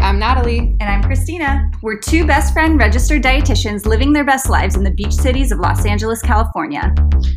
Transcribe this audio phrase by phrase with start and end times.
[0.00, 0.76] I'm Natalie.
[0.80, 1.70] And I'm Christina.
[1.82, 5.58] We're two best friend registered dietitians living their best lives in the beach cities of
[5.58, 6.94] Los Angeles, California.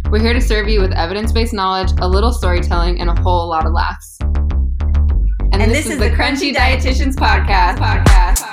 [0.10, 3.50] We're here to serve you with evidence based knowledge, a little storytelling, and a whole
[3.50, 4.18] lot of laughs.
[4.22, 7.77] And, And this, this is, the Crunchy Crunchy Dietitians Podcast.
[7.77, 8.38] Podcast.
[8.38, 8.48] Podcast.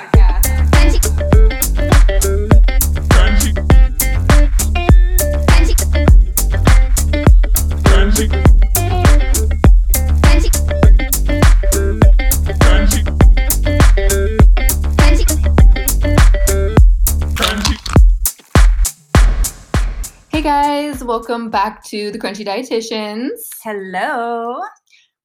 [21.07, 23.39] Welcome back to the Crunchy Dietitians.
[23.63, 24.59] Hello.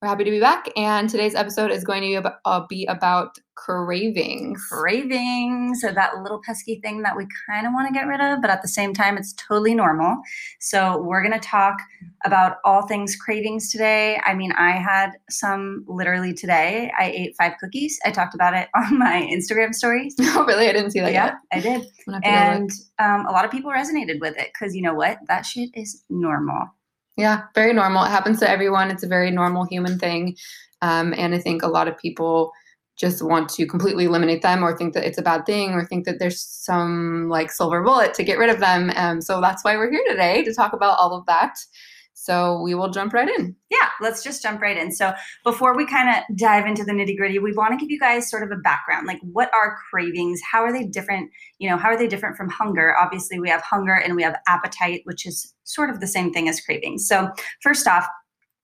[0.02, 2.84] We're happy to be back, and today's episode is going to be about, uh, be
[2.86, 4.60] about cravings.
[4.68, 5.80] Cravings.
[5.80, 8.50] So, that little pesky thing that we kind of want to get rid of, but
[8.50, 10.16] at the same time, it's totally normal.
[10.58, 11.76] So, we're going to talk
[12.24, 14.20] about all things cravings today.
[14.24, 16.90] I mean, I had some literally today.
[16.98, 17.96] I ate five cookies.
[18.04, 20.16] I talked about it on my Instagram stories.
[20.34, 20.68] Oh, really?
[20.68, 21.34] I didn't see that yeah, yet.
[21.52, 21.86] I did.
[22.08, 22.58] I'm gonna have to go look.
[22.58, 25.18] And um, a lot of people resonated with it because you know what?
[25.28, 26.70] That shit is normal.
[27.16, 28.04] Yeah, very normal.
[28.04, 28.90] It happens to everyone.
[28.90, 30.36] It's a very normal human thing.
[30.80, 32.52] Um, and I think a lot of people
[32.96, 36.04] just want to completely eliminate them or think that it's a bad thing or think
[36.04, 38.92] that there's some like silver bullet to get rid of them.
[38.96, 41.56] Um, so that's why we're here today to talk about all of that.
[42.14, 43.56] So we will jump right in.
[43.70, 44.92] yeah, let's just jump right in.
[44.92, 45.12] So,
[45.44, 48.30] before we kind of dive into the nitty gritty, we want to give you guys
[48.30, 49.06] sort of a background.
[49.06, 50.40] Like, what are cravings?
[50.50, 51.30] How are they different?
[51.58, 52.94] You know, how are they different from hunger?
[52.96, 56.48] Obviously, we have hunger and we have appetite, which is sort of the same thing
[56.48, 57.08] as cravings.
[57.08, 57.28] So,
[57.62, 58.06] first off,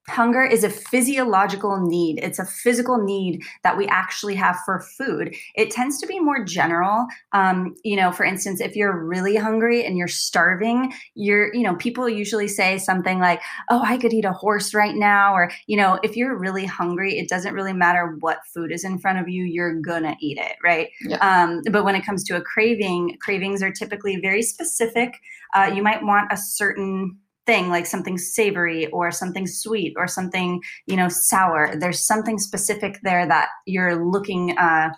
[0.09, 2.19] Hunger is a physiological need.
[2.23, 5.34] It's a physical need that we actually have for food.
[5.55, 7.06] It tends to be more general.
[7.33, 11.77] Um, you know, for instance, if you're really hungry and you're starving, you're, you know,
[11.77, 15.34] people usually say something like, oh, I could eat a horse right now.
[15.34, 18.98] Or, you know, if you're really hungry, it doesn't really matter what food is in
[18.98, 20.89] front of you, you're gonna eat it, right?
[21.03, 21.17] Yeah.
[21.19, 25.14] Um, but when it comes to a craving, cravings are typically very specific.
[25.55, 27.17] Uh, you might want a certain
[27.48, 31.75] thing like something savory or something sweet or something you know sour.
[31.81, 34.91] There's something specific there that you're looking uh,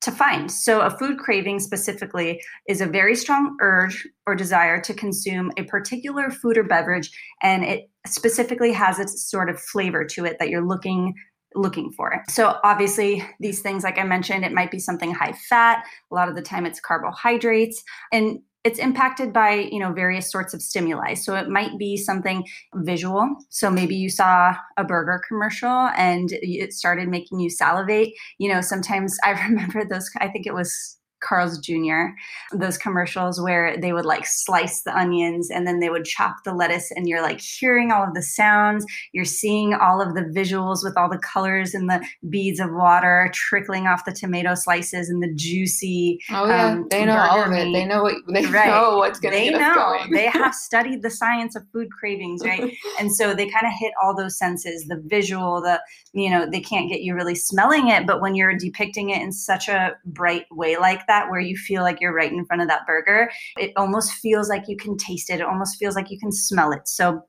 [0.00, 0.50] to find.
[0.50, 5.62] So a food craving specifically is a very strong urge or desire to consume a
[5.62, 7.08] particular food or beverage
[7.40, 11.14] and it specifically has its sort of flavor to it that you're looking
[11.54, 12.24] looking for.
[12.30, 16.28] So obviously these things like I mentioned it might be something high fat, a lot
[16.28, 17.80] of the time it's carbohydrates.
[18.10, 21.14] And it's impacted by you know various sorts of stimuli.
[21.14, 22.46] So it might be something
[22.76, 23.28] visual.
[23.48, 28.14] So maybe you saw a burger commercial and it started making you salivate.
[28.38, 32.08] You know sometimes i remember those i think it was Carl's Jr.,
[32.52, 36.52] those commercials where they would like slice the onions and then they would chop the
[36.54, 40.84] lettuce, and you're like hearing all of the sounds, you're seeing all of the visuals
[40.84, 45.22] with all the colors and the beads of water trickling off the tomato slices and
[45.22, 46.18] the juicy.
[46.30, 47.72] Oh yeah, Um, they know all of it.
[47.72, 48.66] They know what they Right.
[48.66, 49.70] know what's gonna They get know.
[49.70, 50.12] us going.
[50.12, 52.72] they have studied the science of food cravings, right?
[52.98, 55.80] and so they kind of hit all those senses the visual the
[56.12, 59.30] you know they can't get you really smelling it but when you're depicting it in
[59.32, 62.68] such a bright way like that where you feel like you're right in front of
[62.68, 66.18] that burger it almost feels like you can taste it it almost feels like you
[66.18, 67.20] can smell it so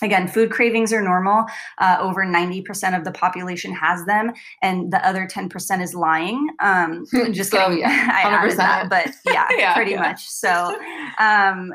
[0.00, 1.44] Again, food cravings are normal.
[1.78, 4.30] Uh, over 90% of the population has them,
[4.62, 6.46] and the other 10% is lying.
[6.60, 7.80] Um, just So, kidding.
[7.80, 8.56] yeah, I added 100%.
[8.58, 10.00] that, but yeah, Yeah, pretty yeah.
[10.00, 10.24] much.
[10.28, 10.78] So,
[11.18, 11.72] um,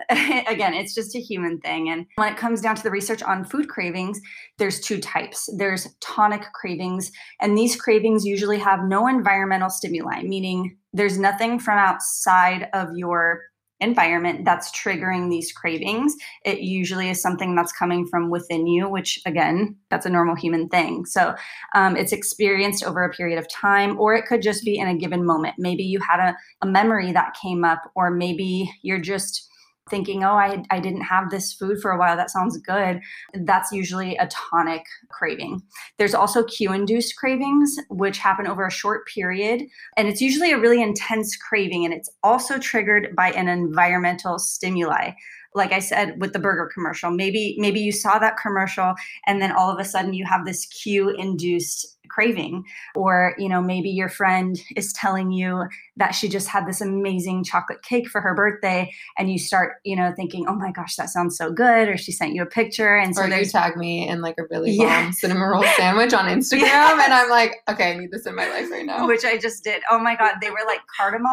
[0.48, 1.90] again, it's just a human thing.
[1.90, 4.22] And when it comes down to the research on food cravings,
[4.58, 5.50] there's two types.
[5.58, 7.12] There's tonic cravings,
[7.42, 13.42] and these cravings usually have no environmental stimuli, meaning there's nothing from outside of your
[13.80, 16.16] environment that's triggering these cravings.
[16.46, 20.70] It usually is something that's coming from within you, which again, that's a normal human
[20.70, 21.06] thing.
[21.06, 21.36] So
[21.76, 24.98] um, it's experienced over a period of time, or it could just be in a
[24.98, 25.56] given moment.
[25.58, 29.50] Maybe you had a, a memory that came up, or maybe you're just
[29.90, 32.16] thinking, oh, I, I didn't have this food for a while.
[32.16, 33.02] That sounds good.
[33.34, 35.62] That's usually a tonic craving.
[35.98, 39.64] There's also cue induced cravings, which happen over a short period.
[39.98, 41.86] And it's usually a really intense craving.
[41.86, 45.12] And it's also triggered by an environmental stimuli.
[45.56, 48.96] Like I said with the burger commercial, maybe maybe you saw that commercial
[49.28, 52.64] and then all of a sudden you have this cue induced craving
[52.96, 55.64] or you know maybe your friend is telling you
[55.96, 59.96] that she just had this amazing chocolate cake for her birthday and you start you
[59.96, 62.96] know thinking oh my gosh that sounds so good or she sent you a picture
[62.98, 65.04] and so or you tag me in like a really Yeah.
[65.06, 67.04] bomb cinnamon roll sandwich on Instagram, Yes.
[67.06, 69.08] and I'm like, okay, I need this in my life right now.
[69.08, 69.82] which I just did.
[69.90, 71.32] Oh my god, they were like cardamom,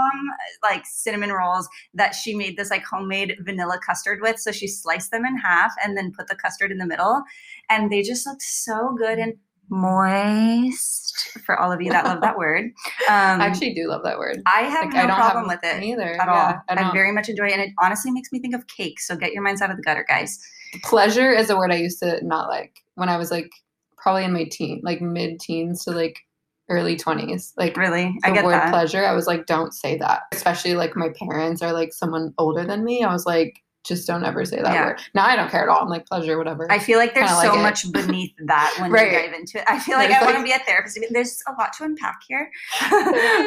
[0.62, 4.38] like cinnamon rolls that she made this like homemade vanilla custard with.
[4.38, 7.22] So she sliced them in half and then put the custard in the middle,
[7.68, 9.34] and they just looked so good and
[9.70, 11.30] moist.
[11.44, 12.64] for all of you that love that word.
[13.08, 14.42] Um, I actually do love that word.
[14.46, 16.76] I have Like, no I don't problem have with it either at yeah, all.
[16.76, 19.00] I I, very much enjoy it, and it honestly makes me think of cake.
[19.00, 20.38] So get your minds out of the gutter, guys.
[20.82, 23.50] pleasure is a word I used to not like when I was like
[23.96, 26.18] probably in my teen, like mid teens to like
[26.68, 27.52] early 20s.
[27.56, 28.70] Like Really, the I get word that.
[28.70, 30.22] pleasure, I was like, don't say that.
[30.32, 33.02] Especially like my parents or like someone older than me.
[33.02, 34.86] I was like, just don't ever say that Yeah.
[34.88, 35.00] word.
[35.14, 35.80] Now I don't care at all.
[35.80, 36.70] I'm like, pleasure, whatever.
[36.70, 39.10] I feel like there's Kinda so like much beneath that when Right.
[39.10, 39.64] you dive into it.
[39.68, 40.98] I feel like There's I want to be a therapist.
[41.10, 42.50] There's a lot to unpack here.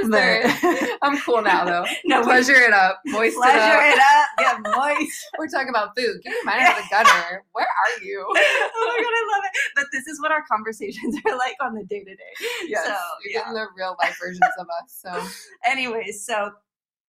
[0.10, 1.86] But- I'm cool now though.
[2.06, 3.00] no, we- pleasure it up.
[3.06, 4.28] Moist pleasure it up.
[4.40, 4.64] it up.
[4.64, 5.28] Get moist.
[5.38, 6.22] We're talking about food.
[6.46, 7.44] Mind out of the gutter.
[7.52, 8.26] Where are you?
[8.28, 9.52] oh my god, I love it.
[9.76, 12.34] But this is what our conversations are like on the day to day.
[12.66, 12.92] Yes, So,
[13.24, 13.40] you're yeah.
[13.40, 15.00] getting the real life versions of us.
[15.02, 15.28] So
[15.70, 16.52] Anyways, so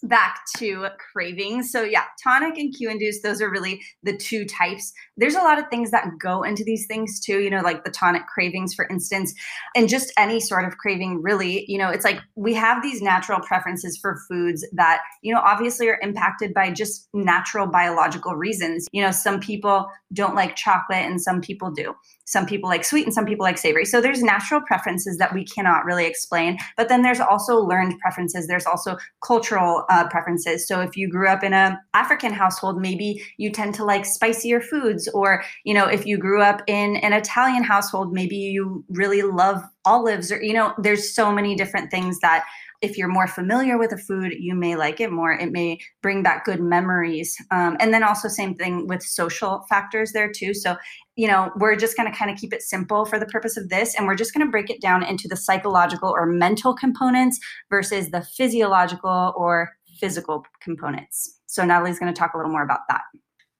[0.03, 1.71] back to cravings.
[1.71, 4.93] So yeah, tonic and cue induced, those are really the two types.
[5.17, 7.91] There's a lot of things that go into these things too, you know, like the
[7.91, 9.33] tonic cravings, for instance,
[9.75, 11.65] and just any sort of craving, really.
[11.67, 15.87] You know, it's like we have these natural preferences for foods that, you know, obviously
[15.89, 18.87] are impacted by just natural biological reasons.
[18.91, 21.95] You know, some people don't like chocolate and some people do.
[22.25, 23.85] Some people like sweet and some people like savory.
[23.85, 26.57] So there's natural preferences that we cannot really explain.
[26.77, 28.47] But then there's also learned preferences.
[28.47, 30.67] There's also cultural uh, preferences.
[30.67, 34.61] So if you grew up in a African household, maybe you tend to like spicier
[34.61, 35.07] foods.
[35.09, 39.61] Or you know, if you grew up in an Italian household, maybe you really love
[39.85, 40.31] olives.
[40.31, 42.45] Or you know, there's so many different things that
[42.83, 45.33] if you're more familiar with a food, you may like it more.
[45.33, 47.35] It may bring back good memories.
[47.49, 50.53] Um, and then also same thing with social factors there too.
[50.53, 50.75] So
[51.15, 53.69] you know, we're just going to kind of keep it simple for the purpose of
[53.69, 53.93] this.
[53.95, 57.39] And we're just going to break it down into the psychological or mental components
[57.69, 61.39] versus the physiological or physical components.
[61.45, 63.01] So Natalie's going to talk a little more about that.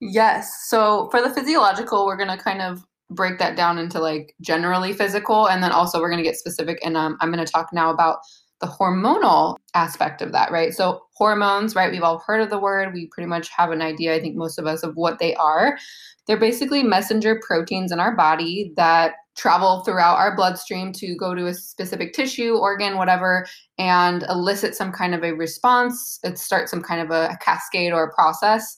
[0.06, 0.66] Yes.
[0.68, 5.48] So for the physiological, we're gonna kind of break that down into like generally physical,
[5.48, 6.78] and then also we're gonna get specific.
[6.84, 8.18] And um, I'm gonna talk now about
[8.64, 10.74] the hormonal aspect of that, right?
[10.74, 11.92] So hormones, right?
[11.92, 12.94] We've all heard of the word.
[12.94, 14.16] We pretty much have an idea.
[14.16, 15.78] I think most of us of what they are.
[16.26, 21.48] They're basically messenger proteins in our body that travel throughout our bloodstream to go to
[21.48, 23.46] a specific tissue, organ, whatever,
[23.78, 26.20] and elicit some kind of a response.
[26.24, 28.78] It starts some kind of a, a cascade or a process.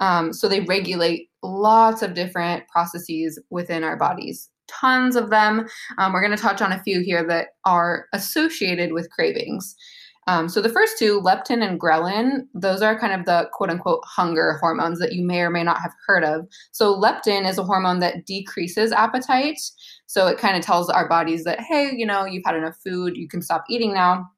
[0.00, 5.66] Um, so they regulate lots of different processes within our bodies, tons of them.
[5.98, 9.76] Um, we're going to touch on a few here that are associated with cravings.
[10.26, 14.04] Um, so the first two, leptin and ghrelin, those are kind of the quote unquote
[14.04, 16.46] hunger hormones that you may or may not have heard of.
[16.72, 19.58] So leptin is a hormone that decreases appetite.
[20.06, 23.16] So it kind of tells our bodies that, hey, you know, you've had enough food,
[23.16, 24.30] you can stop eating now.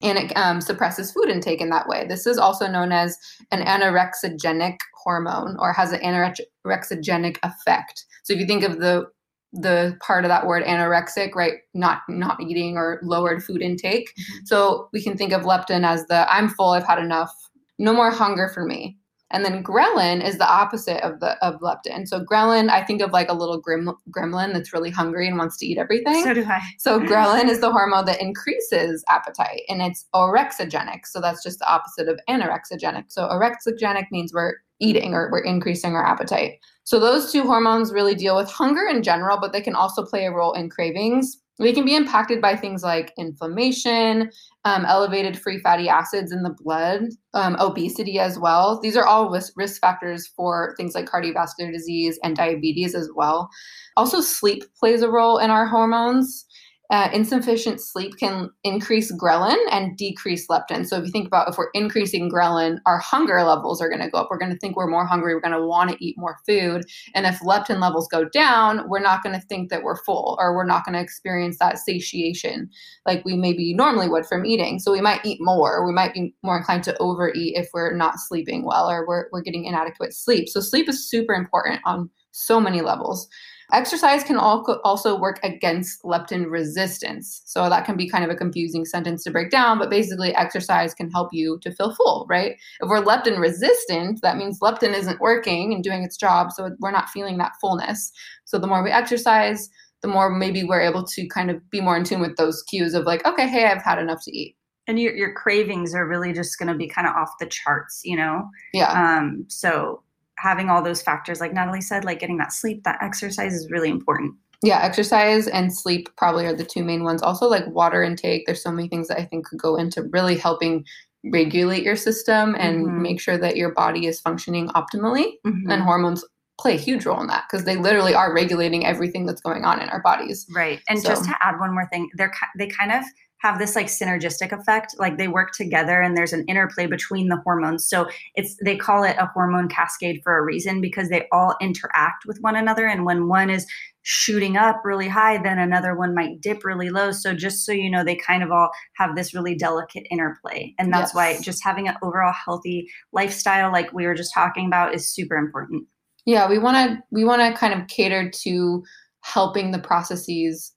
[0.00, 2.06] And it um, suppresses food intake in that way.
[2.06, 3.16] This is also known as
[3.50, 8.04] an anorexigenic hormone or has an anorexigenic effect.
[8.22, 9.06] So if you think of the
[9.52, 11.54] the part of that word anorexic, right?
[11.74, 14.10] Not not eating or lowered food intake.
[14.10, 14.44] Mm-hmm.
[14.44, 17.32] So we can think of leptin as the I'm full, I've had enough,
[17.78, 18.98] no more hunger for me.
[19.30, 22.08] And then ghrelin is the opposite of the of leptin.
[22.08, 25.58] So ghrelin, I think of like a little grim, gremlin that's really hungry and wants
[25.58, 26.24] to eat everything.
[26.24, 26.62] So do I.
[26.78, 31.00] So ghrelin is the hormone that increases appetite and it's orexigenic.
[31.04, 33.04] So that's just the opposite of anorexigenic.
[33.08, 36.58] So orexigenic means we're eating or we're increasing our appetite.
[36.84, 40.24] So those two hormones really deal with hunger in general, but they can also play
[40.24, 41.36] a role in cravings.
[41.58, 44.30] They can be impacted by things like inflammation,
[44.64, 47.02] um, elevated free fatty acids in the blood,
[47.34, 48.80] um, obesity as well.
[48.80, 53.50] These are all risk, risk factors for things like cardiovascular disease and diabetes as well.
[53.96, 56.46] Also, sleep plays a role in our hormones.
[56.90, 60.86] Uh, insufficient sleep can increase ghrelin and decrease leptin.
[60.86, 64.08] So if you think about if we're increasing ghrelin, our hunger levels are going to
[64.08, 64.28] go up.
[64.30, 65.34] We're going to think we're more hungry.
[65.34, 66.84] We're going to want to eat more food.
[67.14, 70.56] And if leptin levels go down, we're not going to think that we're full or
[70.56, 72.70] we're not going to experience that satiation
[73.04, 74.78] like we maybe normally would from eating.
[74.78, 75.86] So we might eat more.
[75.86, 79.42] We might be more inclined to overeat if we're not sleeping well or we're, we're
[79.42, 80.48] getting inadequate sleep.
[80.48, 83.28] So sleep is super important on so many levels.
[83.70, 87.42] Exercise can also work against leptin resistance.
[87.44, 90.94] So that can be kind of a confusing sentence to break down, but basically, exercise
[90.94, 92.52] can help you to feel full, right?
[92.80, 96.50] If we're leptin resistant, that means leptin isn't working and doing its job.
[96.52, 98.10] So we're not feeling that fullness.
[98.46, 99.68] So the more we exercise,
[100.00, 102.94] the more maybe we're able to kind of be more in tune with those cues
[102.94, 104.56] of like, okay, hey, I've had enough to eat.
[104.86, 108.00] And your, your cravings are really just going to be kind of off the charts,
[108.04, 108.48] you know?
[108.72, 108.90] Yeah.
[108.92, 110.02] Um, so
[110.40, 113.90] having all those factors, like Natalie said, like getting that sleep, that exercise is really
[113.90, 114.34] important.
[114.62, 117.22] Yeah, exercise and sleep probably are the two main ones.
[117.22, 118.44] Also, like water intake.
[118.46, 120.84] There's so many things that I think could go into really helping
[121.32, 123.00] regulate your system and Mhm.
[123.00, 125.34] make sure that your body is functioning optimally.
[125.46, 125.64] Mhm.
[125.72, 126.24] And hormones
[126.60, 129.80] play a huge role in that because they literally are regulating everything that's going on
[129.80, 130.46] in our bodies.
[130.54, 130.80] Right.
[130.88, 131.08] And so.
[131.08, 133.04] just to add one more thing, they're they kind of
[133.40, 137.40] have this like synergistic effect like they work together and there's an interplay between the
[137.44, 137.88] hormones.
[137.88, 142.24] So it's they call it a hormone cascade for a reason because they all interact
[142.26, 142.86] with one another.
[142.86, 143.66] And when one is
[144.02, 147.12] shooting up really high then another one might dip really low.
[147.12, 150.74] So just so you know they kind of all have this really delicate interplay.
[150.78, 151.14] And that's yes.
[151.14, 155.36] why just having an overall healthy lifestyle like we were just talking about is super
[155.36, 155.86] important.
[156.26, 158.82] Yeah we want to we want to kind of cater to
[159.22, 160.72] helping the processes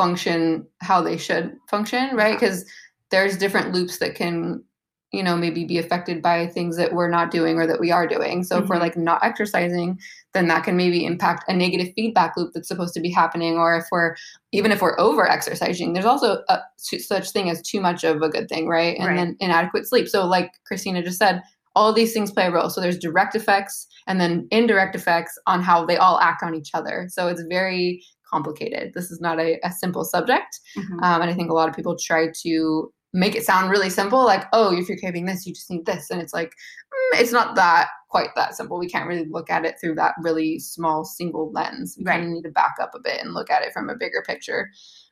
[0.00, 2.40] function how they should function, right?
[2.40, 2.64] Because
[3.10, 4.64] there's different loops that can,
[5.12, 8.06] you know, maybe be affected by things that we're not doing or that we are
[8.06, 8.42] doing.
[8.42, 8.64] So mm-hmm.
[8.64, 8.82] if we're mm-hmm.
[8.84, 9.98] like not exercising,
[10.32, 13.56] then that can maybe impact a negative feedback loop that's supposed to be happening.
[13.56, 14.16] Or if we're
[14.52, 18.30] even if we're over exercising, there's also a, such thing as too much of a
[18.30, 18.96] good thing, right?
[18.96, 19.16] And right.
[19.16, 20.08] then inadequate sleep.
[20.08, 21.42] So like Christina just said,
[21.76, 22.70] all these things play a role.
[22.70, 26.70] So there's direct effects and then indirect effects on how they all act on each
[26.72, 27.08] other.
[27.10, 28.92] So it's very complicated.
[28.94, 30.60] This is not a, a simple subject.
[30.76, 31.02] Mm-hmm.
[31.02, 34.24] Um, and I think a lot of people try to make it sound really simple,
[34.24, 36.10] like, oh, if you're craving this, you just need this.
[36.10, 38.78] And it's like, mm, it's not that quite that simple.
[38.78, 41.96] We can't really look at it through that really small single lens.
[41.98, 42.14] We right.
[42.14, 44.22] kind of need to back up a bit and look at it from a bigger
[44.26, 44.68] picture.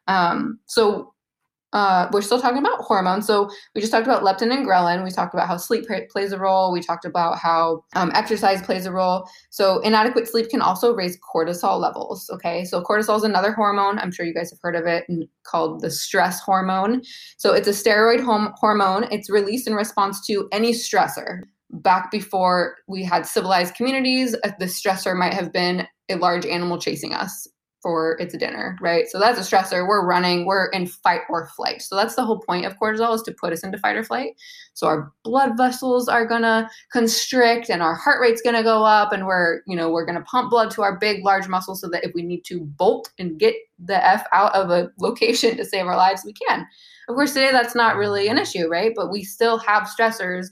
[0.06, 1.12] Um, so
[1.72, 3.26] uh, we're still talking about hormones.
[3.26, 5.04] So we just talked about leptin and ghrelin.
[5.04, 6.72] We talked about how sleep plays a role.
[6.72, 9.28] We talked about how um, exercise plays a role.
[9.50, 12.30] So inadequate sleep can also raise cortisol levels.
[12.32, 13.98] Okay, so cortisol is another hormone.
[13.98, 15.04] I'm sure you guys have heard of it,
[15.44, 17.02] called the stress hormone.
[17.36, 19.04] So it's a steroid hom- hormone.
[19.10, 21.42] It's released in response to any stressor.
[21.70, 26.78] Back before we had civilized communities, uh, the stressor might have been a large animal
[26.78, 27.46] chasing us
[27.80, 29.08] for its a dinner, right?
[29.08, 29.86] So that's a stressor.
[29.86, 31.82] We're running, we're in fight or flight.
[31.82, 34.32] So that's the whole point of cortisol is to put us into fight or flight.
[34.74, 39.26] So our blood vessels are gonna constrict and our heart rate's gonna go up and
[39.26, 42.12] we're, you know, we're gonna pump blood to our big large muscles so that if
[42.14, 45.96] we need to bolt and get the F out of a location to save our
[45.96, 46.66] lives, we can.
[47.08, 48.92] Of course, today that's not really an issue, right?
[48.94, 50.48] But we still have stressors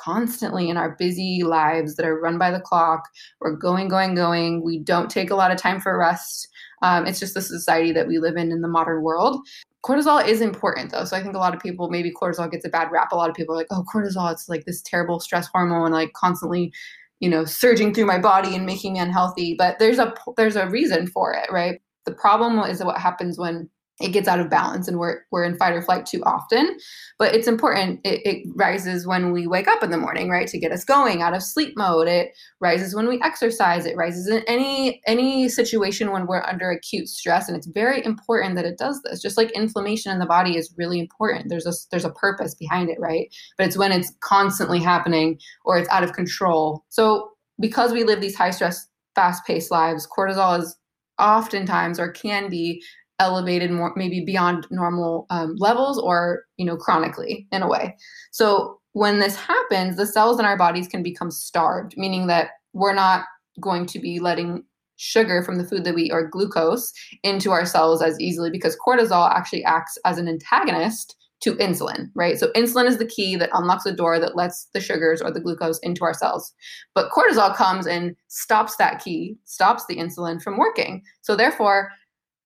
[0.00, 3.08] constantly in our busy lives that are run by the clock.
[3.40, 4.64] We're going, going, going.
[4.64, 6.48] We don't take a lot of time for rest.
[6.82, 9.46] Um, it's just the society that we live in in the modern world.
[9.84, 11.04] Cortisol is important though.
[11.04, 13.12] So I think a lot of people, maybe cortisol gets a bad rap.
[13.12, 16.12] A lot of people are like, oh, cortisol, it's like this terrible stress hormone, like
[16.12, 16.72] constantly,
[17.20, 19.54] you know, surging through my body and making me unhealthy.
[19.56, 21.80] But there's a there's a reason for it, right?
[22.04, 23.68] The problem is what happens when
[24.00, 26.76] it gets out of balance and we're, we're in fight or flight too often.
[27.18, 30.58] But it's important it, it, rises when we wake up in the morning right to
[30.58, 32.08] get us going out of sleep mode.
[32.08, 32.30] It
[32.60, 33.84] rises when we exercise.
[33.84, 37.46] It rises in any any situation when we're under acute stress.
[37.46, 39.20] And it's very important that it does this.
[39.20, 41.50] Just like inflammation in the body is really important.
[41.50, 43.28] There's a there's a purpose behind it right?
[43.58, 46.84] But it's when it's constantly happening or it's out of control.
[46.88, 47.30] So
[47.60, 50.76] because we live these high stress fast paced lives cortisol is
[51.20, 52.82] oftentimes or can be
[53.20, 57.96] elevated more maybe beyond normal um, levels or you know chronically in a way
[58.32, 62.94] so when this happens the cells in our bodies can become starved meaning that we're
[62.94, 63.26] not
[63.60, 64.64] going to be letting
[64.96, 68.76] sugar from the food that we eat or glucose into our cells as easily because
[68.84, 72.38] cortisol actually acts as an antagonist to insulin, right?
[72.38, 75.40] So insulin is the key that unlocks the door that lets the sugars or the
[75.40, 76.52] glucose into our cells.
[76.94, 81.02] But cortisol comes and stops that key, stops the insulin from working.
[81.22, 81.90] So therefore,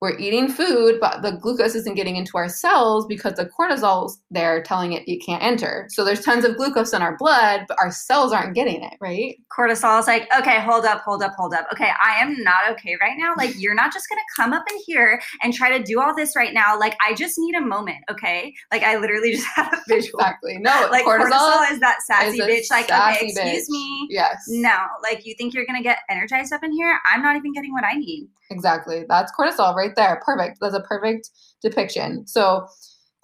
[0.05, 4.63] we're eating food, but the glucose isn't getting into our cells because the cortisol's there
[4.63, 5.89] telling it you can't enter.
[5.89, 9.37] So there's tons of glucose in our blood, but our cells aren't getting it, right?
[9.51, 11.67] Cortisol is like, okay, hold up, hold up, hold up.
[11.73, 13.33] Okay, I am not okay right now.
[13.35, 16.37] Like, you're not just gonna come up in here and try to do all this
[16.37, 16.79] right now.
[16.79, 18.53] Like, I just need a moment, okay?
[18.71, 20.21] Like, I literally just have a visual.
[20.21, 20.59] Exactly.
[20.59, 22.71] No, like cortisol, cortisol is that sassy is bitch.
[22.71, 23.71] Like, okay, excuse bitch.
[23.71, 24.09] me.
[24.11, 24.45] Yes.
[24.49, 27.01] No, like, you think you're gonna get energized up in here?
[27.11, 28.29] I'm not even getting what I need.
[28.51, 29.05] Exactly.
[29.09, 30.21] That's cortisol right there.
[30.25, 30.59] Perfect.
[30.61, 31.31] That's a perfect
[31.63, 32.27] depiction.
[32.27, 32.67] So,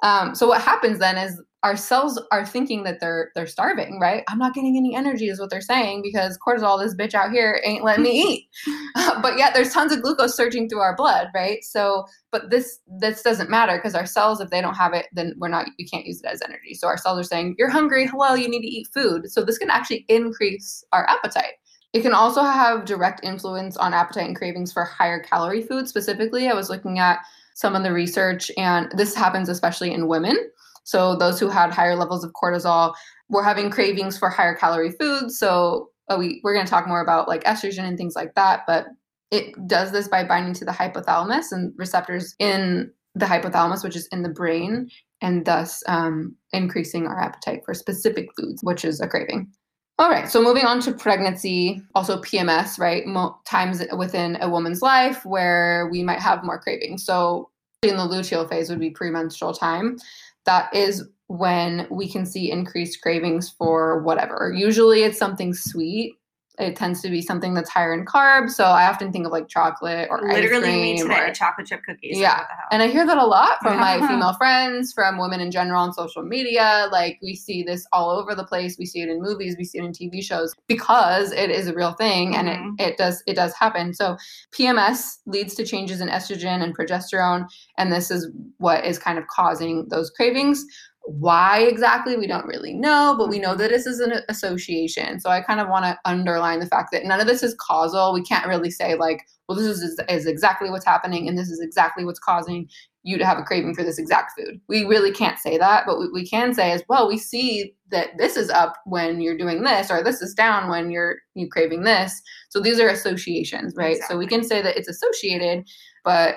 [0.02, 4.24] um, so what happens then is our cells are thinking that they're they're starving, right?
[4.28, 7.60] I'm not getting any energy, is what they're saying, because cortisol, this bitch out here,
[7.64, 8.48] ain't letting me eat.
[9.22, 11.62] but yet there's tons of glucose surging through our blood, right?
[11.62, 15.34] So, but this this doesn't matter because our cells, if they don't have it, then
[15.36, 16.74] we're not we can't use it as energy.
[16.74, 19.30] So our cells are saying, You're hungry, hello, you need to eat food.
[19.30, 21.54] So this can actually increase our appetite.
[21.92, 25.90] It can also have direct influence on appetite and cravings for higher calorie foods.
[25.90, 27.18] Specifically, I was looking at
[27.54, 30.36] some of the research, and this happens especially in women.
[30.84, 32.94] So, those who had higher levels of cortisol
[33.28, 35.38] were having cravings for higher calorie foods.
[35.38, 38.62] So, oh, we, we're going to talk more about like estrogen and things like that,
[38.66, 38.86] but
[39.30, 44.08] it does this by binding to the hypothalamus and receptors in the hypothalamus, which is
[44.12, 44.88] in the brain,
[45.20, 49.50] and thus um, increasing our appetite for specific foods, which is a craving.
[50.00, 53.06] All right, so moving on to pregnancy, also PMS, right?
[53.06, 57.04] Mo- times within a woman's life where we might have more cravings.
[57.04, 57.50] So
[57.82, 59.98] in the luteal phase would be premenstrual time.
[60.46, 64.54] That is when we can see increased cravings for whatever.
[64.56, 66.14] Usually it's something sweet
[66.60, 68.50] it tends to be something that's higher in carbs.
[68.50, 71.82] So I often think of like chocolate or literally ice me today, or, chocolate chip
[71.84, 72.18] cookies.
[72.18, 75.82] Yeah, and I hear that a lot from my female friends, from women in general
[75.82, 76.88] on social media.
[76.92, 78.76] Like we see this all over the place.
[78.78, 81.74] We see it in movies, we see it in TV shows because it is a
[81.74, 82.74] real thing and mm-hmm.
[82.78, 83.94] it, it does it does happen.
[83.94, 84.16] So
[84.52, 87.48] PMS leads to changes in estrogen and progesterone,
[87.78, 90.64] and this is what is kind of causing those cravings.
[91.06, 93.58] Why exactly, we don't really know, but we know mm-hmm.
[93.58, 95.18] that this is an association.
[95.18, 98.12] So I kind of want to underline the fact that none of this is causal.
[98.12, 101.60] We can't really say, like, well, this is, is exactly what's happening and this is
[101.60, 102.68] exactly what's causing
[103.02, 104.60] you to have a craving for this exact food.
[104.68, 108.10] We really can't say that, but what we can say is, well, we see that
[108.18, 111.82] this is up when you're doing this, or this is down when you're you craving
[111.84, 112.20] this.
[112.50, 113.96] So these are associations, right?
[113.96, 114.14] Exactly.
[114.14, 115.66] So we can say that it's associated,
[116.04, 116.36] but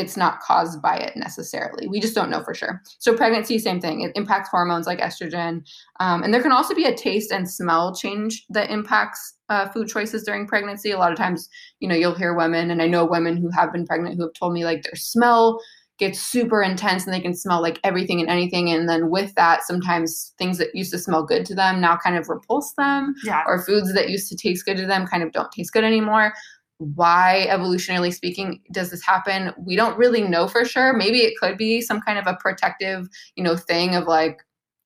[0.00, 1.86] it's not caused by it necessarily.
[1.86, 2.82] We just don't know for sure.
[2.98, 4.00] So pregnancy, same thing.
[4.00, 5.62] It impacts hormones like estrogen,
[6.00, 9.88] um, and there can also be a taste and smell change that impacts uh, food
[9.88, 10.90] choices during pregnancy.
[10.90, 11.48] A lot of times,
[11.80, 14.34] you know, you'll hear women, and I know women who have been pregnant who have
[14.34, 15.60] told me like their smell
[16.00, 19.62] gets super intense and they can smell like everything and anything and then with that
[19.62, 23.42] sometimes things that used to smell good to them now kind of repulse them yeah.
[23.46, 26.32] or foods that used to taste good to them kind of don't taste good anymore
[26.80, 31.58] why evolutionarily speaking does this happen we don't really know for sure maybe it could
[31.58, 33.06] be some kind of a protective
[33.36, 34.38] you know thing of like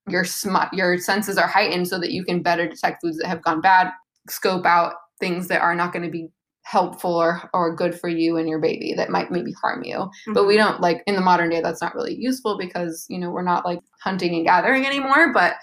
[0.09, 3.43] your sm- your senses are heightened so that you can better detect foods that have
[3.43, 3.91] gone bad
[4.29, 6.29] scope out things that are not going to be
[6.65, 10.33] helpful or or good for you and your baby that might maybe harm you mm-hmm.
[10.33, 10.67] but we mm-hmm.
[10.67, 13.65] don't like in the modern day that's not really useful because you know we're not
[13.65, 15.55] like hunting and gathering anymore but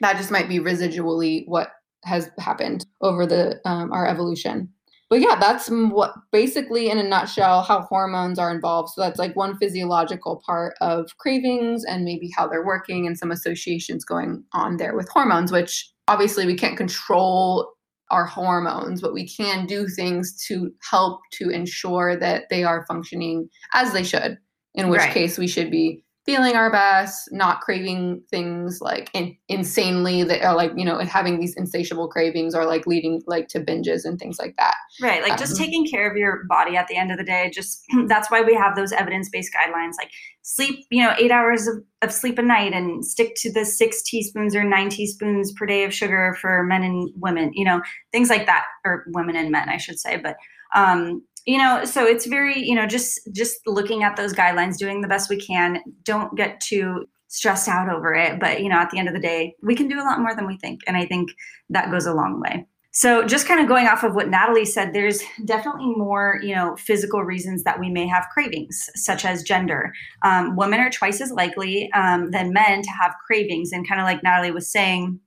[0.00, 1.72] that just might be residually what
[2.04, 4.72] has happened over the um, our evolution
[5.10, 8.90] but yeah, that's what basically in a nutshell how hormones are involved.
[8.94, 13.30] So that's like one physiological part of cravings and maybe how they're working and some
[13.30, 17.72] associations going on there with hormones, which obviously we can't control
[18.10, 23.48] our hormones, but we can do things to help to ensure that they are functioning
[23.74, 24.38] as they should.
[24.74, 25.12] In which right.
[25.12, 30.54] case, we should be feeling our best, not craving things like in, insanely that are
[30.54, 34.18] like, you know, and having these insatiable cravings or like leading like to binges and
[34.18, 34.74] things like that.
[35.00, 35.22] Right.
[35.22, 37.50] Like um, just taking care of your body at the end of the day.
[37.50, 40.10] Just that's why we have those evidence-based guidelines like
[40.42, 44.02] sleep, you know, eight hours of, of sleep a night and stick to the six
[44.02, 47.80] teaspoons or nine teaspoons per day of sugar for men and women, you know,
[48.12, 50.18] things like that, or women and men, I should say.
[50.18, 50.36] But
[50.74, 55.00] um, you know so it's very you know just just looking at those guidelines doing
[55.00, 55.80] the best we can.
[56.02, 59.20] Don't get too stressed out over it but you know at the end of the
[59.20, 61.30] day we can do a lot more than we think and i think
[61.68, 62.66] that goes a long way.
[62.90, 66.76] So just kind of going off of what natalie said there's definitely more you know
[66.76, 69.92] physical reasons that we may have cravings such as gender.
[70.22, 74.04] Um, women are twice as likely um, than men to have cravings and kind of
[74.04, 75.18] like natalie was saying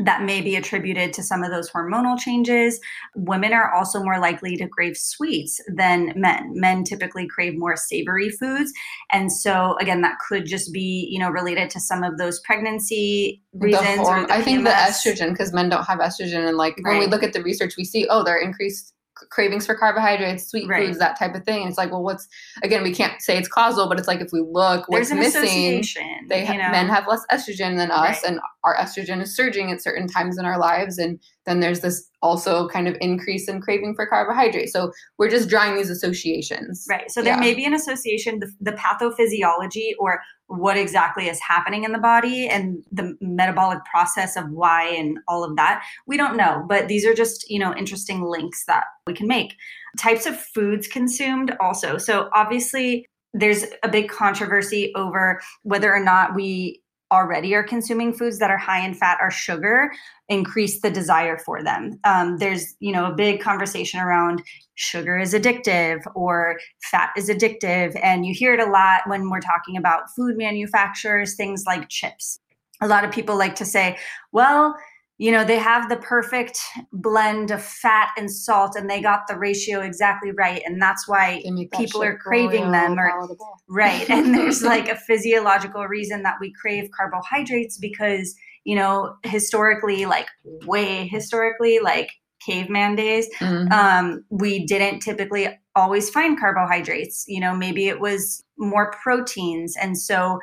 [0.00, 2.80] that may be attributed to some of those hormonal changes.
[3.16, 6.52] Women are also more likely to crave sweets than men.
[6.54, 8.72] Men typically crave more savory foods.
[9.10, 13.42] And so again, that could just be, you know, related to some of those pregnancy
[13.54, 14.06] reasons.
[14.06, 16.46] Horm- I think the estrogen, because men don't have estrogen.
[16.46, 16.92] And like right.
[16.92, 18.94] when we look at the research, we see, oh, they're increased
[19.30, 20.86] cravings for carbohydrates, sweet right.
[20.86, 21.62] foods, that type of thing.
[21.62, 22.28] And it's like, well, what's
[22.62, 22.82] again?
[22.82, 25.84] We can't say it's causal, but it's like if we look, what's missing?
[26.28, 26.70] They have, know?
[26.70, 28.24] men have less estrogen than us, right.
[28.24, 32.08] and our estrogen is surging at certain times in our lives, and then there's this
[32.20, 34.72] also kind of increase in craving for carbohydrates.
[34.72, 36.86] So we're just drawing these associations.
[36.88, 37.10] Right.
[37.10, 37.40] So there yeah.
[37.40, 42.48] may be an association, the, the pathophysiology or what exactly is happening in the body
[42.48, 45.84] and the metabolic process of why and all of that.
[46.06, 49.54] We don't know, but these are just, you know, interesting links that we can make.
[49.98, 51.98] Types of foods consumed also.
[51.98, 58.38] So obviously there's a big controversy over whether or not we already are consuming foods
[58.38, 59.90] that are high in fat or sugar
[60.28, 61.98] increase the desire for them.
[62.04, 64.42] Um, there's you know a big conversation around
[64.74, 66.58] sugar is addictive or
[66.90, 71.34] fat is addictive and you hear it a lot when we're talking about food manufacturers
[71.34, 72.40] things like chips.
[72.80, 73.96] A lot of people like to say
[74.32, 74.76] well
[75.18, 76.58] you know they have the perfect
[76.92, 81.42] blend of fat and salt and they got the ratio exactly right and that's why
[81.72, 83.60] people are craving them or palatable.
[83.68, 90.06] right and there's like a physiological reason that we crave carbohydrates because you know historically
[90.06, 90.28] like
[90.64, 92.10] way historically like
[92.46, 93.70] caveman days mm-hmm.
[93.72, 99.98] um, we didn't typically always find carbohydrates you know maybe it was more proteins and
[99.98, 100.38] so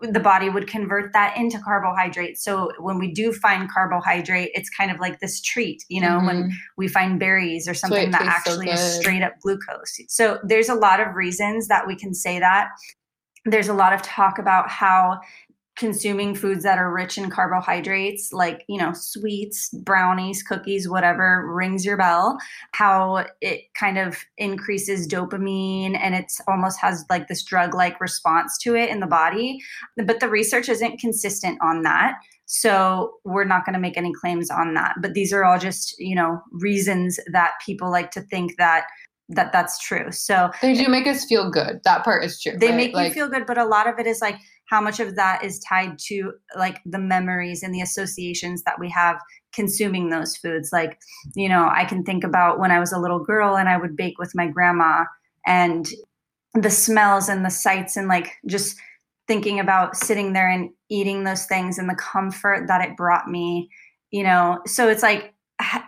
[0.00, 2.42] the body would convert that into carbohydrates.
[2.44, 6.26] So when we do find carbohydrate, it's kind of like this treat, you know, mm-hmm.
[6.26, 10.00] when we find berries or something that actually so is straight up glucose.
[10.08, 12.68] So there's a lot of reasons that we can say that.
[13.44, 15.20] There's a lot of talk about how
[15.78, 21.84] consuming foods that are rich in carbohydrates like you know sweets brownies cookies whatever rings
[21.84, 22.36] your bell
[22.72, 28.58] how it kind of increases dopamine and it's almost has like this drug like response
[28.58, 29.58] to it in the body.
[29.96, 32.14] But the research isn't consistent on that
[32.50, 34.94] so we're not going to make any claims on that.
[35.02, 38.86] But these are all just you know reasons that people like to think that
[39.28, 40.10] that that's true.
[40.10, 41.80] So they do make us feel good.
[41.84, 42.76] That part is true they right?
[42.76, 44.36] make like, you feel good but a lot of it is like
[44.68, 48.88] how much of that is tied to like the memories and the associations that we
[48.90, 49.16] have
[49.52, 50.70] consuming those foods.
[50.72, 50.98] Like
[51.34, 53.96] you know i can think about when i was a little girl and i would
[53.96, 55.04] bake with my grandma
[55.46, 55.88] and
[56.54, 58.76] the smells and the sights and like just
[59.26, 63.68] thinking about sitting there and eating those things and the comfort that it brought me
[64.10, 64.60] you know?
[64.66, 65.34] So it's like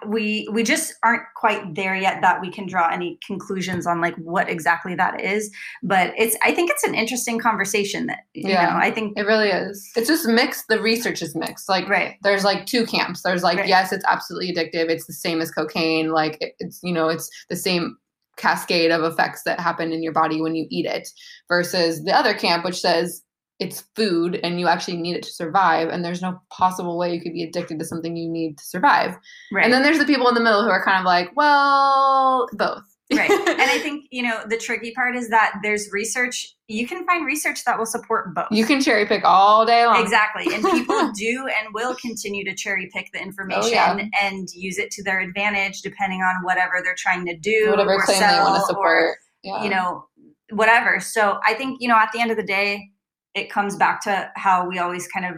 [0.06, 4.16] we we just aren't quite there yet that we can draw any conclusions on like
[4.16, 5.50] what exactly that is
[5.83, 9.22] but it's i think it's an interesting conversation that you yeah, know i think it
[9.22, 9.88] really is.
[9.94, 12.16] It's just mixed the research is mixed like right.
[12.22, 13.22] there's like two camps.
[13.22, 13.68] There's like right.
[13.68, 17.56] yes it's absolutely addictive it's the same as cocaine like it's you know it's the
[17.56, 17.96] same
[18.37, 21.09] cascade of effects that happen in your body when you eat it
[21.48, 23.22] versus the other camp which says
[23.61, 27.20] it's food and you actually need it to survive and there's no possible way you
[27.20, 29.16] could be addicted to something you need to survive.
[29.53, 29.64] Right.
[29.64, 32.83] and then there's the people in the middle who are kind of like well both.
[33.12, 33.31] Right.
[33.51, 37.27] And i think you know the tricky part is that there's research you can find
[37.27, 38.46] research that will support both.
[38.53, 40.01] You can cherry pick all day long.
[40.01, 40.55] Exactly.
[40.55, 44.09] And people do and will continue to cherry pick the information oh, yeah.
[44.23, 48.03] and use it to their advantage depending on whatever they're trying to do whatever or
[48.03, 49.03] claim they want to support.
[49.03, 49.64] Or, yeah.
[49.64, 50.05] you know
[50.53, 51.01] whatever.
[51.01, 52.90] So i think you know at the end of the day
[53.35, 55.37] it comes back to how we always kind of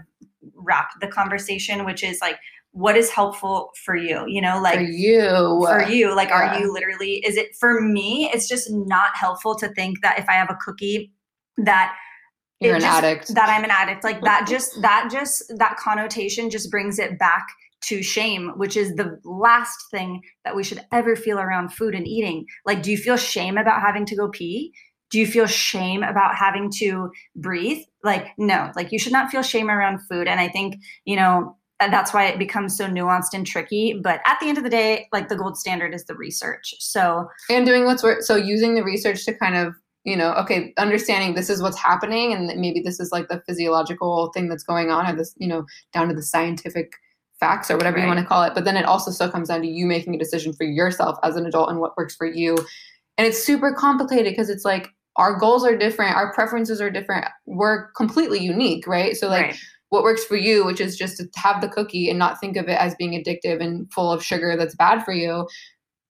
[0.55, 2.37] wrap the conversation, which is like,
[2.73, 4.25] what is helpful for you?
[4.27, 6.55] You know, like for you, for you, like, yeah.
[6.55, 8.31] are you literally, is it for me?
[8.33, 11.13] It's just not helpful to think that if I have a cookie
[11.59, 11.95] that
[12.61, 14.05] you're an just, addict, that I'm an addict.
[14.05, 17.47] Like that just, that just, that connotation just brings it back
[17.83, 22.07] to shame, which is the last thing that we should ever feel around food and
[22.07, 22.47] eating.
[22.65, 24.73] Like, do you feel shame about having to go pee?
[25.13, 27.85] Do you feel shame about having to breathe?
[28.03, 30.27] Like no like you should not feel shame around food.
[30.27, 34.01] And i think you know that's why it becomes so nuanced and tricky.
[34.03, 36.75] But at the end of the day like the gold standard is the research.
[36.81, 40.75] So and doing what's work so using the research to kind of you know okay
[40.79, 44.91] understanding this is what's happening and maybe this is like the physiological thing that's going
[44.91, 46.95] on or this you know down to the scientific
[47.43, 48.03] facts or whatever right.
[48.03, 48.55] you want to call it.
[48.55, 51.35] But then it also still comes down to you making a decision for yourself as
[51.35, 52.57] an adult and what works for you.
[53.19, 57.27] And it's super complicated because it's like our goals are different our preferences are different
[57.47, 59.59] we're completely unique right so like right.
[59.91, 62.69] what works for you which is just to have the cookie and not think of
[62.69, 65.47] it as being addictive and full of sugar that's bad for you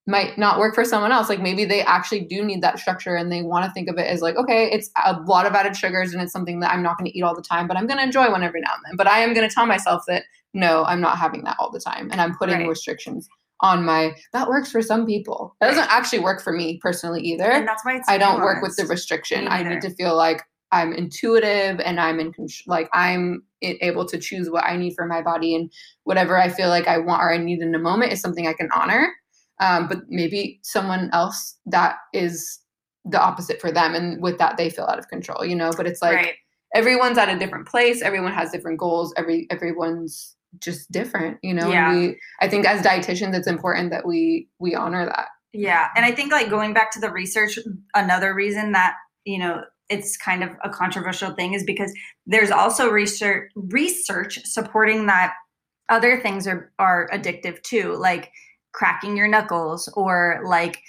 [0.07, 3.31] might not work for someone else like maybe they actually do need that structure and
[3.31, 6.13] they want to think of it as like okay it's a lot of added sugars
[6.13, 7.99] and it's something that i'm not going to eat all the time but i'm going
[7.99, 10.25] to enjoy one every now and then but i am going to tell myself that
[10.55, 12.69] no i'm not having that all the time and i'm putting right.
[12.69, 13.29] restrictions
[13.63, 15.57] on my that works for some people.
[15.61, 17.51] That doesn't actually work for me personally either.
[17.51, 19.49] And that's why I don't work with the restriction.
[19.49, 24.19] I need to feel like I'm intuitive and I'm in control, like I'm able to
[24.19, 25.71] choose what I need for my body and
[26.05, 28.55] whatever I feel like I want or I need in a moment is something I
[28.55, 29.13] can honor.
[29.61, 32.59] Um, but maybe someone else that is
[33.05, 35.71] the opposite for them, and with that they feel out of control, you know.
[35.77, 36.35] But it's like right.
[36.75, 38.03] everyone's at a different place.
[38.03, 39.13] Everyone has different goals.
[39.17, 41.71] Every everyone's just different, you know.
[41.71, 41.93] Yeah.
[41.93, 45.29] We, I think as dietitians, it's important that we we honor that.
[45.53, 47.59] Yeah, and I think like going back to the research,
[47.95, 51.93] another reason that you know it's kind of a controversial thing is because
[52.27, 55.35] there's also research research supporting that
[55.89, 58.31] other things are are addictive too, like
[58.73, 60.81] cracking your knuckles or like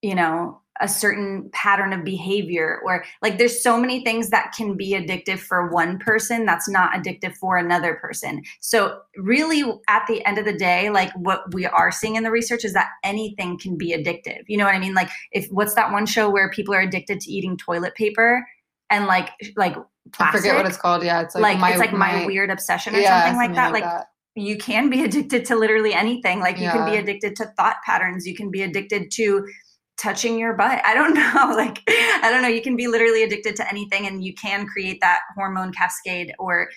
[0.00, 4.76] you know a certain pattern of behavior or like there's so many things that can
[4.76, 8.42] be addictive for one person that's not addictive for another person.
[8.60, 12.32] So really at the end of the day like what we are seeing in the
[12.32, 14.42] research is that anything can be addictive.
[14.48, 14.92] You know what i mean?
[14.94, 18.44] Like if what's that one show where people are addicted to eating toilet paper
[18.90, 19.76] and like like
[20.12, 20.40] plastic?
[20.40, 21.04] I forget what it's called.
[21.04, 23.54] Yeah it's like, like my, it's like my, my, weird obsession or yeah, something like
[23.54, 23.72] that.
[23.72, 24.08] like, that.
[24.34, 26.40] you can be addicted to literally anything.
[26.40, 26.72] Like you yeah.
[26.72, 28.26] can be addicted to thought patterns.
[28.26, 29.46] You can be addicted to
[29.98, 30.80] touching your butt.
[30.84, 31.54] I don't know.
[31.56, 32.48] Like, I don't know.
[32.48, 36.68] You can be literally addicted to anything and you can create that hormone cascade or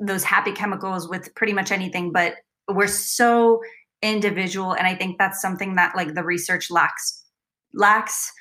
[0.00, 2.12] those happy chemicals with pretty much anything.
[2.12, 2.34] But
[2.68, 3.60] we're so
[4.02, 4.72] individual.
[4.72, 7.24] And I think that's something that like the research lacks
[7.74, 8.32] lacks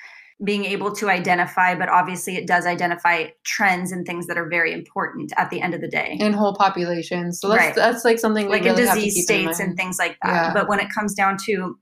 [0.44, 4.72] being able to identify, but obviously it does identify trends and things that are very
[4.72, 6.16] important at the end of the day.
[6.20, 7.40] In whole populations.
[7.42, 7.76] So that's Right.
[7.76, 10.30] that's like something like really in disease states and things like that.
[10.32, 10.54] Yeah.
[10.54, 11.80] But when it comes down to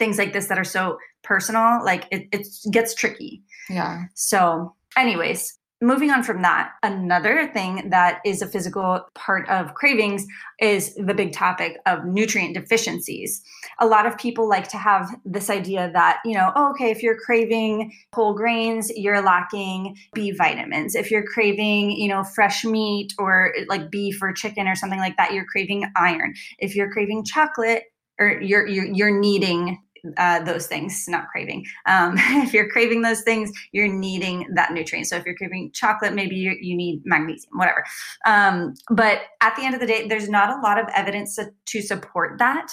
[0.00, 3.44] things like this that are so personal, like it, it gets tricky.
[3.68, 4.06] Yeah.
[4.14, 10.26] So, anyways, moving on from that, another thing that is a physical part of cravings
[10.60, 13.42] is the big topic of nutrient deficiencies.
[13.78, 17.02] A lot of people like to have this idea that, you know, oh, okay, if
[17.02, 20.94] you're craving whole grains, you're lacking B vitamins.
[20.94, 25.16] If you're craving, you know, fresh meat or like beef or chicken or something like
[25.16, 26.34] that, you're craving iron.
[26.58, 27.84] If you're craving chocolate,
[28.20, 29.78] or you're you're, you're needing
[30.16, 31.64] uh, those things, not craving.
[31.86, 35.08] Um, if you're craving those things, you're needing that nutrient.
[35.08, 37.84] So if you're craving chocolate, maybe you, you need magnesium, whatever.
[38.26, 41.80] Um, but at the end of the day, there's not a lot of evidence to,
[41.80, 42.70] support that.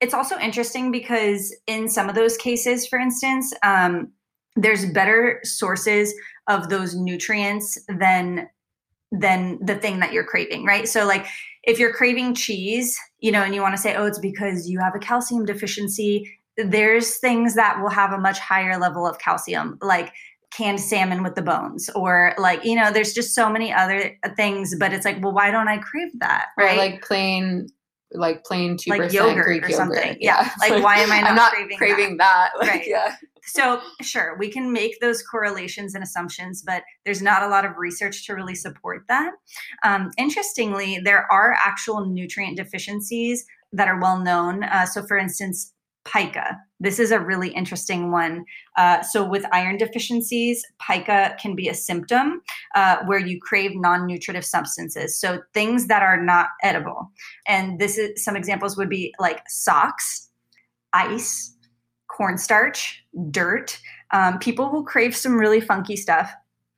[0.00, 4.10] It's also interesting because in some of those cases, for instance, um,
[4.56, 6.12] there's better sources
[6.48, 8.48] of those nutrients than
[9.12, 10.88] than the thing that you're craving, right?
[10.88, 11.26] So like
[11.64, 14.80] if you're craving cheese, you know, and you want to say, oh, it's because you
[14.80, 19.78] have a calcium deficiency, there's things that will have a much higher level of calcium,
[19.80, 20.12] like
[20.52, 24.74] canned salmon with the bones, or like, you know, there's just so many other things,
[24.78, 26.48] but it's like, well, why don't I crave that?
[26.58, 26.76] Or Right.
[26.78, 27.68] like plain
[28.14, 29.76] like plain two Like yogurt Greek or yogurt.
[29.96, 30.16] something.
[30.20, 30.46] Yeah.
[30.54, 32.50] It's Like, why am I not not craving craving, that.
[32.58, 32.86] Like, Right.
[32.86, 33.16] Yeah.
[33.44, 37.72] So, sure, we can make those correlations and assumptions, but there's not a lot of
[37.78, 39.32] research to really support that.
[39.82, 44.62] Um, interestingly, there are actual nutrient deficiencies that are well known.
[44.64, 45.72] Uh, so, for instance,
[46.04, 46.58] pica.
[46.80, 48.44] This is a really interesting one.
[48.76, 52.42] Uh, so, with iron deficiencies, pica can be a symptom
[52.74, 55.18] uh, where you crave non nutritive substances.
[55.18, 57.10] So, things that are not edible.
[57.46, 60.28] And this is some examples would be like socks,
[60.92, 61.56] ice,
[62.08, 63.78] cornstarch, dirt.
[64.10, 66.32] Um, people will crave some really funky stuff.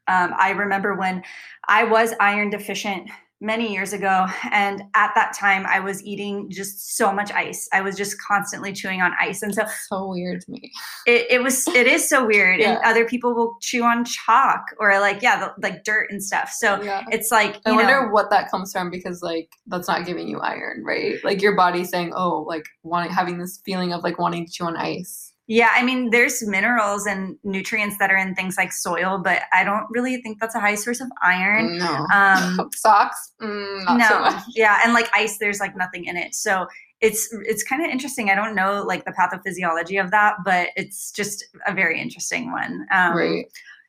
[0.06, 1.22] Um, I remember when
[1.66, 3.10] I was iron deficient
[3.40, 7.68] many years ago, and at that time I was eating just so much ice.
[7.73, 10.73] I was just constantly chewing on ice, and so So weird to me.
[11.07, 12.61] it, it was it is so weird.
[12.61, 16.51] And other people will chew on chalk or like yeah, the, like dirt and stuff.
[16.51, 17.05] So Yeah.
[17.11, 20.29] it's like I you wonder know, what that comes from because like that's not giving
[20.29, 21.23] you iron, right?
[21.25, 24.64] Like your body saying, oh, like wanting having this feeling of like wanting to chew
[24.64, 25.33] on ice.
[25.46, 29.62] Yeah, I mean, there's minerals and nutrients that are in things like soil, but I
[29.62, 31.78] don't really think that's a high source of iron.
[31.78, 32.07] No.
[32.14, 33.33] Um, Socks?
[33.42, 36.66] Mm, not no, so yeah, and like ice, there's like nothing in it, so
[37.02, 38.30] it's it's kind of interesting.
[38.30, 42.87] I don't know like the pathophysiology of that, but it's just a very interesting one.
[42.90, 43.46] Um, right.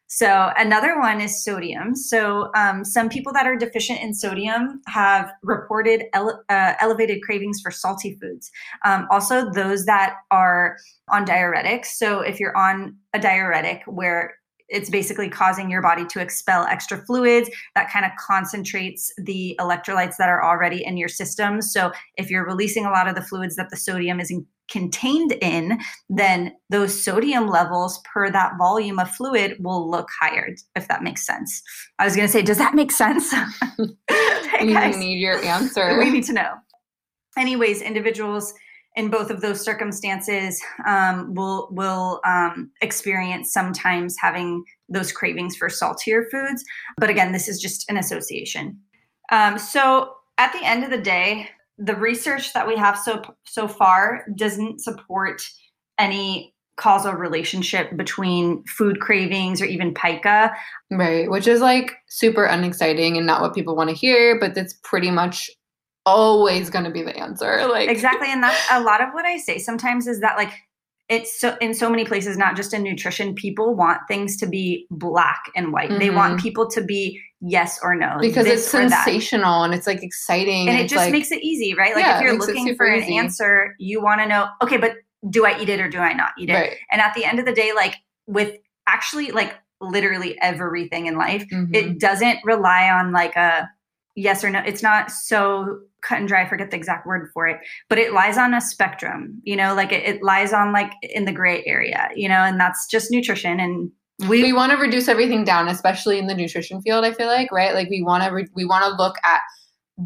[0.08, 1.96] So another one is sodium.
[1.96, 7.60] So um, some people that are deficient in sodium have reported ele- uh, elevated cravings
[7.62, 8.52] for salty foods.
[8.86, 10.78] Um, also, those that are
[11.10, 11.86] on diuretics.
[11.86, 14.36] So if you're on a diuretic where
[14.68, 20.16] it's basically causing your body to expel extra fluids that kind of concentrates the electrolytes
[20.18, 21.62] that are already in your system.
[21.62, 25.34] So if you're releasing a lot of the fluids that the sodium is in, contained
[25.42, 31.04] in, then those sodium levels per that volume of fluid will look higher, if that
[31.04, 31.62] makes sense.
[32.00, 33.32] I was going to say, does that make sense?
[34.10, 35.98] hey, guys, need your answer.
[36.00, 36.54] we need to know.
[37.38, 38.54] Anyways, individuals
[38.96, 45.70] in both of those circumstances um, will will um, experience sometimes having those cravings for
[45.70, 46.64] saltier foods.
[46.98, 48.80] But again, this is just an association.
[49.32, 53.68] Um, so at the end of the day, the research that we have so so
[53.68, 55.42] far doesn't support
[55.98, 60.54] any causal relationship between food cravings or even pica.
[60.92, 64.74] Right, which is like super unexciting and not what people want to hear, but that's
[64.84, 65.50] pretty much
[66.06, 67.68] always going to be the answer.
[67.70, 70.54] Like exactly and that's a lot of what i say sometimes is that like
[71.10, 74.88] it's so in so many places not just in nutrition people want things to be
[74.92, 76.44] black and white they want mm-hmm.
[76.44, 78.22] people to be yes or no Mm-hmm.
[78.22, 81.94] because it's sensational and it's like exciting and it just like, makes it easy right
[81.96, 83.18] like Yeah, if you're looking for an easy.
[83.18, 84.94] answer you want to know okay but
[85.30, 86.78] do i eat it or do i not eat it right.
[86.92, 88.56] and at the end of the day like with
[88.88, 91.76] actually like literally everything in life Mhm.
[91.76, 93.70] it doesn't rely on like a
[94.16, 97.48] yes or no it's not so cut and dry I forget the exact word for
[97.48, 100.94] it but it lies on a spectrum you know like it, it lies on like
[101.02, 103.92] in the gray area you know and that's just nutrition and
[104.30, 107.52] we, we want to reduce everything down especially in the nutrition field i feel like
[107.52, 107.74] right?
[107.74, 109.42] Like we want to re- we want to look at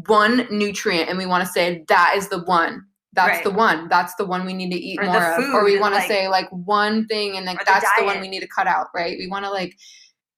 [0.06, 2.84] one nutrient and we want to say that is the one.
[3.12, 3.44] That's Right.
[3.44, 3.88] the one.
[3.88, 5.54] That's the one we need to eat Or more of.
[5.54, 8.28] Or we want to like- say like one thing and like that's the one we
[8.28, 9.16] need to cut out right?
[9.18, 9.76] We want to like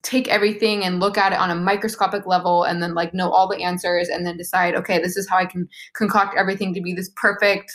[0.03, 3.47] take everything and look at it on a microscopic level and then like know all
[3.49, 6.93] the answers and then decide okay this is how i can concoct everything to be
[6.93, 7.71] this perfect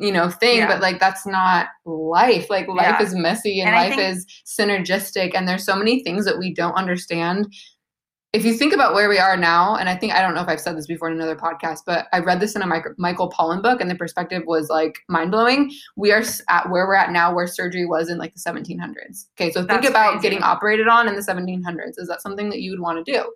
[0.00, 0.66] you know thing Yeah.
[0.68, 3.02] but like that's not life like life Yeah.
[3.02, 6.52] is messy and, And life think- is synergistic and there's so many things that we
[6.54, 7.52] don't understand
[8.34, 10.48] if you think about where we are now and i think i don't know if
[10.48, 12.66] i've said this before in another podcast but i read this in a
[12.98, 17.10] Michael, pollan book and the perspective was like mind-blowing we are at where we're at
[17.10, 20.22] now where surgery was in like the 1700s okay so think That's about crazy.
[20.22, 23.32] getting operated on in the 1700s is that something that you would want to do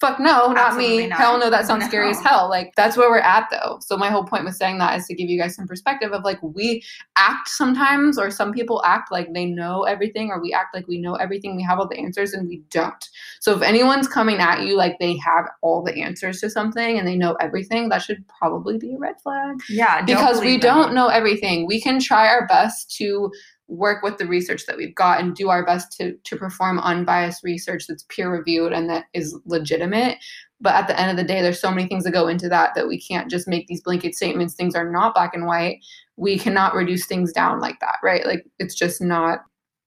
[0.00, 1.18] fuck no not Absolutely me not.
[1.18, 4.10] hell no that sounds scary as hell like that's where we're at though so my
[4.10, 6.82] whole point with saying that is to give you guys some perspective of like we
[7.16, 10.98] act sometimes or some people act like they know everything or we act like we
[11.00, 13.08] know everything we have all the answers and we don't
[13.40, 17.06] so if anyone's coming at you like they have all the answers to something and
[17.06, 20.60] they know everything that should probably be a red flag Yeah, because we them.
[20.60, 21.66] don't know everything.
[21.66, 23.30] We can try our best to
[23.68, 27.44] work with the research that we've got and do our best to to perform unbiased
[27.44, 30.18] research that's peer reviewed and that is legitimate.
[30.60, 32.74] But at the end of the day, there's so many things that go into that
[32.74, 34.54] that we can't just make these blanket statements.
[34.54, 35.78] Things are not black and white.
[36.16, 38.26] We cannot reduce things down like that, right?
[38.26, 39.40] Like it's just not.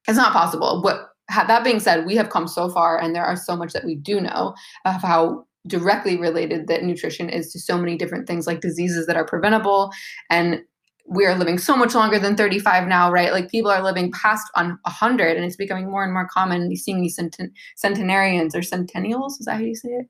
[0.08, 0.80] It's not possible.
[0.82, 3.84] But that being said, we have come so far, and there are so much that
[3.84, 8.46] we do know of how directly related that nutrition is to so many different things
[8.46, 9.92] like diseases that are preventable
[10.28, 10.60] and
[11.06, 13.32] we are living so much longer than 35 now right?
[13.32, 16.70] Like people are living past on 100 and it's becoming more and more common.
[16.70, 20.06] You're seeing these centen- centenarians or centennials is that how you say it?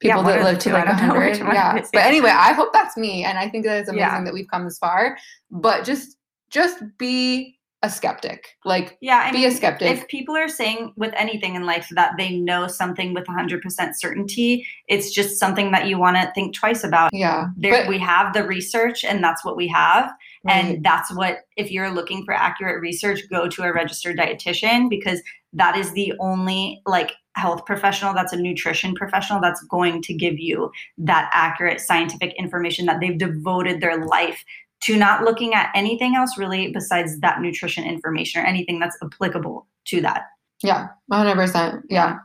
[0.00, 1.78] People one that live to like don't 100 which one yeah.
[1.92, 4.24] but anyway i hope that's me and i think that it's amazing Yeah.
[4.24, 5.18] that we've come this far.
[5.50, 6.16] But just
[6.48, 8.56] just be a skeptic.
[8.66, 9.90] Like Yeah, I be mean, a skeptic.
[9.90, 13.60] if people are saying with anything in life that they know something with 100%
[13.94, 17.08] certainty, it's just something that you want to think twice about.
[17.14, 17.46] yeah.
[17.56, 20.10] There, but we have the research, and that's what we have.
[20.44, 20.64] Right.
[20.64, 25.20] And that's what, if you're looking for accurate research, go to a registered dietitian because
[25.52, 30.38] that is the only like health professional that's a nutrition professional that's going to give
[30.38, 34.44] you that accurate scientific information that they've devoted their life
[34.80, 39.66] to not looking at anything else really besides that nutrition information or anything that's applicable
[39.84, 40.24] to that.
[40.62, 41.82] Yeah, 100%.
[41.88, 42.18] Yeah.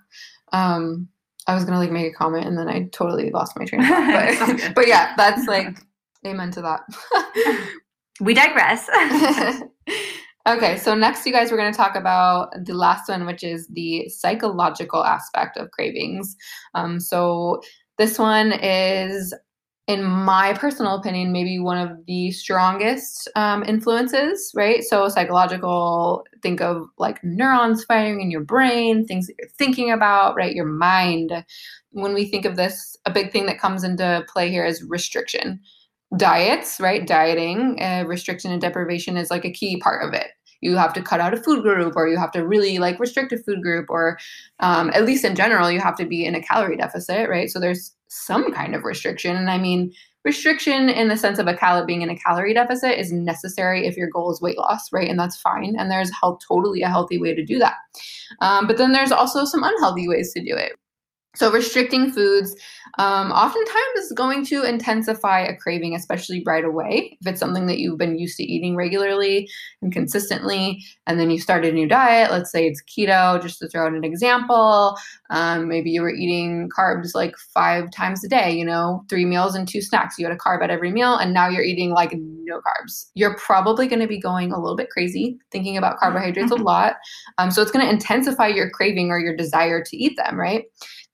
[0.51, 1.10] Um
[1.47, 3.82] I was going to like make a comment and then I totally lost my train
[3.82, 4.36] of thought.
[4.39, 5.78] But, but yeah, that's like
[6.25, 7.69] amen to that.
[8.19, 8.89] We digress.
[10.47, 13.67] okay, so next you guys we're going to talk about the last one which is
[13.67, 16.36] the psychological aspect of cravings.
[16.73, 17.62] Um so
[17.97, 19.34] this one is
[19.88, 24.84] in my personal opinion, maybe one of the strongest um, influences, right?
[24.84, 30.36] So, psychological, think of like neurons firing in your brain, things that you're thinking about,
[30.36, 30.56] right?
[30.56, 31.32] Your mind.
[31.91, 35.60] When we think of this, a big thing that comes into play here is restriction.
[36.18, 37.06] Diets, right?
[37.06, 40.28] Dieting, uh, restriction and deprivation is like a key part of it.
[40.62, 43.32] You have to cut out a food group, or you have to really like restrict
[43.34, 44.18] a food group, or
[44.60, 47.50] um, at least in general, you have to be in a calorie deficit, right?
[47.50, 49.36] So there's some kind of restriction.
[49.36, 49.91] And I mean,
[50.24, 53.98] restriction in the sense of a cal being in a calorie deficit is necessary if
[53.98, 55.10] your goal is weight loss, right?
[55.10, 55.76] And that's fine.
[55.78, 57.76] And there's health, totally a healthy way to do that.
[58.41, 60.74] Um, but then there's also some unhealthy ways to do it.
[61.36, 62.56] So restricting foods
[62.98, 67.17] um, oftentimes is going to intensify a craving, especially right away.
[67.19, 69.50] If it's something that you've been used to eating regularly
[69.82, 73.67] and consistently, and then you start a new diet, let's say it's keto, just to
[73.67, 74.98] throw out an example.
[75.30, 79.56] Um, maybe you were eating carbs like five times a day, you know, three meals
[79.56, 80.17] and two snacks.
[80.17, 83.10] You had a carb at every meal, and now you're eating like no carbs.
[83.13, 86.95] You're probably going to be going a little bit crazy, thinking about carbohydrates a lot.
[87.38, 90.63] Um, so it's going to intensify your craving or your desire to eat them, right?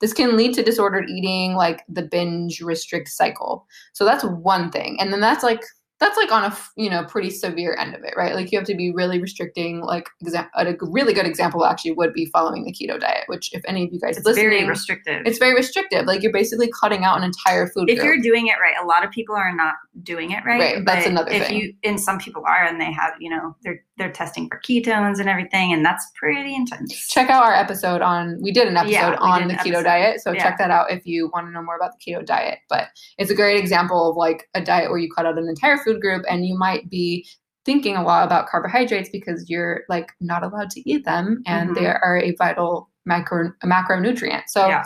[0.02, 3.66] This can lead to disordered eating, like the binge restrict cycle.
[3.94, 5.00] So that's one thing.
[5.00, 5.64] And then that's like,
[6.02, 8.68] that's like on a you know pretty severe end of it right like you have
[8.68, 12.74] to be really restricting like exa- a really good example actually would be following the
[12.74, 15.22] keto diet which if any of you guys it's listening very restrictive.
[15.26, 18.06] it's very restrictive like you're basically cutting out an entire food if group.
[18.06, 20.60] you're doing it right, a lot of people are not doing it right.
[20.76, 21.58] Right, that's another if thing.
[21.62, 25.20] you and some people are and they have, you know, they're they're testing for ketones
[25.20, 27.08] and everything, and that's pretty intense.
[27.08, 29.84] check out our episode on we did an episode Yeah, on the keto episode.
[29.84, 30.42] diet so Yeah.
[30.44, 32.88] check that out if you want to know more about the keto diet but
[33.20, 35.91] it's a great example of like a diet where you cut out an entire food
[36.00, 37.28] group and you might be
[37.66, 41.76] thinking a lot about carbohydrates because you're like not allowed to eat them and Mhm.
[41.76, 44.84] they are a vital macro a macronutrient so yeah.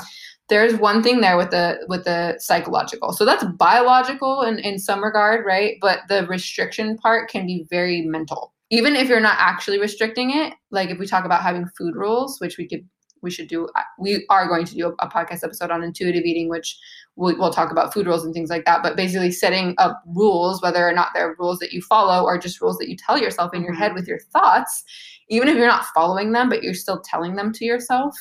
[0.50, 5.04] there's one thing there with the with the psychological so that's biological in, in some
[5.04, 9.80] regard right but the restriction part can be very mental even if you're not actually
[9.80, 12.88] restricting it like if we talk about having food rules which we could
[13.26, 13.68] we should do
[14.00, 16.78] we are going to do a, a podcast episode on intuitive eating which
[17.18, 20.62] we'll, we'll talk about food rules and things like that but basically setting up rules
[20.62, 23.54] whether or not they're rules that you follow or just rules that you tell yourself
[23.54, 23.78] in your Mhm.
[23.80, 24.84] head with your thoughts
[25.30, 28.16] even if you're not following them but you're still telling them to yourself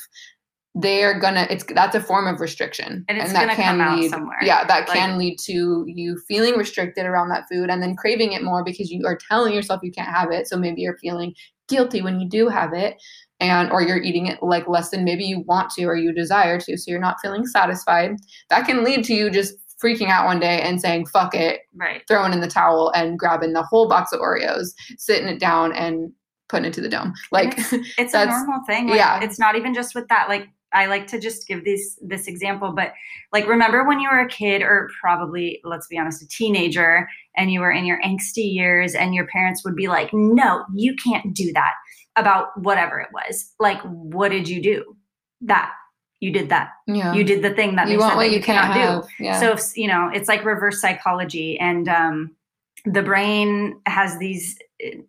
[0.77, 4.39] they're gonna it's that's a form of restriction and, that can lead somewhere.
[4.43, 8.33] yeah that like, can lead to you feeling restricted around that food and then craving
[8.33, 11.33] it more because you are telling yourself you can't have it so maybe you're feeling
[11.69, 12.97] guilty when you do have it
[13.41, 16.59] and or you're eating it like less than maybe you want to or you desire
[16.59, 18.17] to so you're not feeling satisfied
[18.51, 22.03] that can lead to you just freaking out one day and saying fuck it right.
[22.09, 26.13] throwing in the towel and grabbing the whole box of oreos sitting it down and
[26.49, 27.15] putting it to the dome.
[27.33, 29.23] Like it's, it's a normal thing like, yeah.
[29.23, 32.73] it's not even just with that like I like to just give this this example,
[32.73, 32.93] but
[33.33, 37.53] like remember when you were a kid or probably let's be honest, a teenager and
[37.53, 41.33] you were in your angsty years and your parents would be like, "No, you can't
[41.33, 41.75] do that."
[42.17, 43.53] About whatever it was.
[43.59, 44.97] Like what did you do?
[45.41, 45.73] That
[46.21, 46.71] you did that.
[46.87, 47.13] Yeah.
[47.13, 49.03] You did the thing that you want what you, you cannot have.
[49.03, 49.25] do.
[49.25, 49.41] Yeah.
[49.41, 52.37] So if, you know, it's like reverse psychology and um
[52.85, 54.59] the brain has these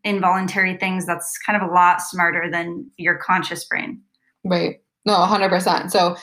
[0.03, 4.01] involuntary things that's kind of a lot smarter than your conscious brain.
[4.43, 4.81] Right.
[5.05, 5.91] No, 100%.
[5.91, 6.15] So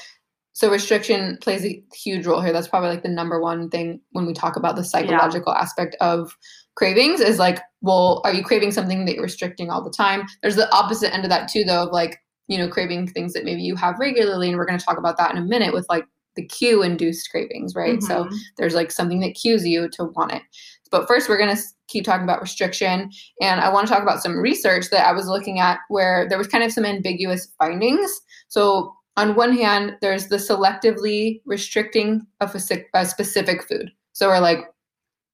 [0.54, 2.52] so restriction plays a huge role here.
[2.52, 5.60] That's probably like the number one thing when we talk about the psychological yeah.
[5.60, 6.36] aspect of
[6.74, 10.24] cravings is like, well, are you craving something that you're restricting all the time?
[10.42, 12.18] There's the opposite end of that too though of like,
[12.48, 15.16] you know, craving things that maybe you have regularly and we're going to talk about
[15.18, 16.04] that in a minute with like
[16.36, 17.98] the cue induced cravings, right?
[17.98, 18.06] Mm-hmm.
[18.06, 20.42] So there's like something that cues you to want it.
[20.90, 23.10] But first, we're going to keep talking about restriction.
[23.40, 26.38] And I want to talk about some research that I was looking at where there
[26.38, 28.10] was kind of some ambiguous findings.
[28.48, 32.60] So, on one hand, there's the selectively restricting of a,
[32.94, 33.90] a specific food.
[34.12, 34.60] So, we're like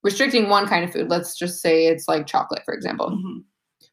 [0.03, 1.09] restricting one kind of food.
[1.09, 3.38] Let's just say it's like chocolate, for example, mm-hmm.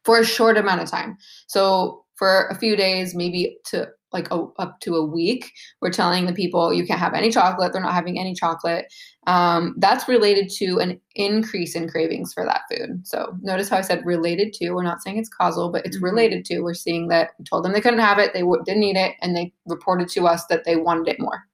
[0.04, 1.16] for a short amount of time.
[1.46, 5.52] So, for a few days, maybe to like a, up to a week,
[5.82, 7.72] we're telling the people you can't have any chocolate.
[7.72, 8.86] They're not having any chocolate.
[9.26, 13.06] Um, that's related to an increase in cravings for that food.
[13.06, 14.70] So notice how I said related to.
[14.70, 16.06] We're not saying it's causal, but it's mm-hmm.
[16.06, 16.60] related to.
[16.60, 19.14] We're seeing that we told them they couldn't have it, they w- didn't eat it,
[19.20, 21.44] and they reported to us that they wanted it more.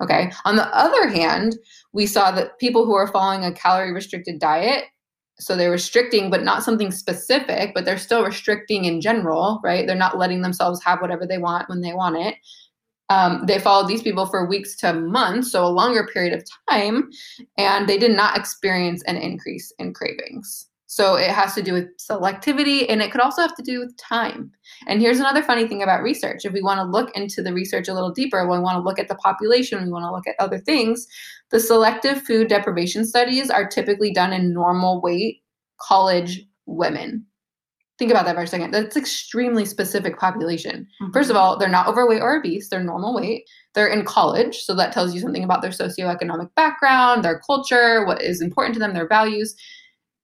[0.00, 0.30] Okay.
[0.44, 1.56] On the other hand,
[1.92, 4.84] we saw that people who are following a calorie restricted diet
[5.40, 9.86] so they're restricting but not something specific but they're still restricting in general right?
[9.86, 12.34] They're not letting themselves have whatever they want when they want it.
[13.10, 17.08] Um, they followed these people for weeks to months so a longer period of time
[17.56, 21.94] and they did not experience an increase in cravings so it has to do with
[21.98, 24.50] selectivity and it could also have to do with time.
[24.86, 26.46] And here's another funny thing about research.
[26.46, 28.98] If we want to look into the research a little deeper, we want to look
[28.98, 31.06] at the population, we want to look at other things,
[31.50, 35.42] the selective food deprivation studies are typically done in normal weight
[35.78, 37.26] college women.
[37.98, 38.70] Think about that for a second.
[38.70, 40.86] That's extremely specific population.
[41.02, 41.12] Mm-hmm.
[41.12, 43.44] First of all, they're not overweight or obese, they're normal weight.
[43.74, 48.22] They're in college, so that tells you something about their socioeconomic background, their culture, what
[48.22, 49.54] is important to them, their values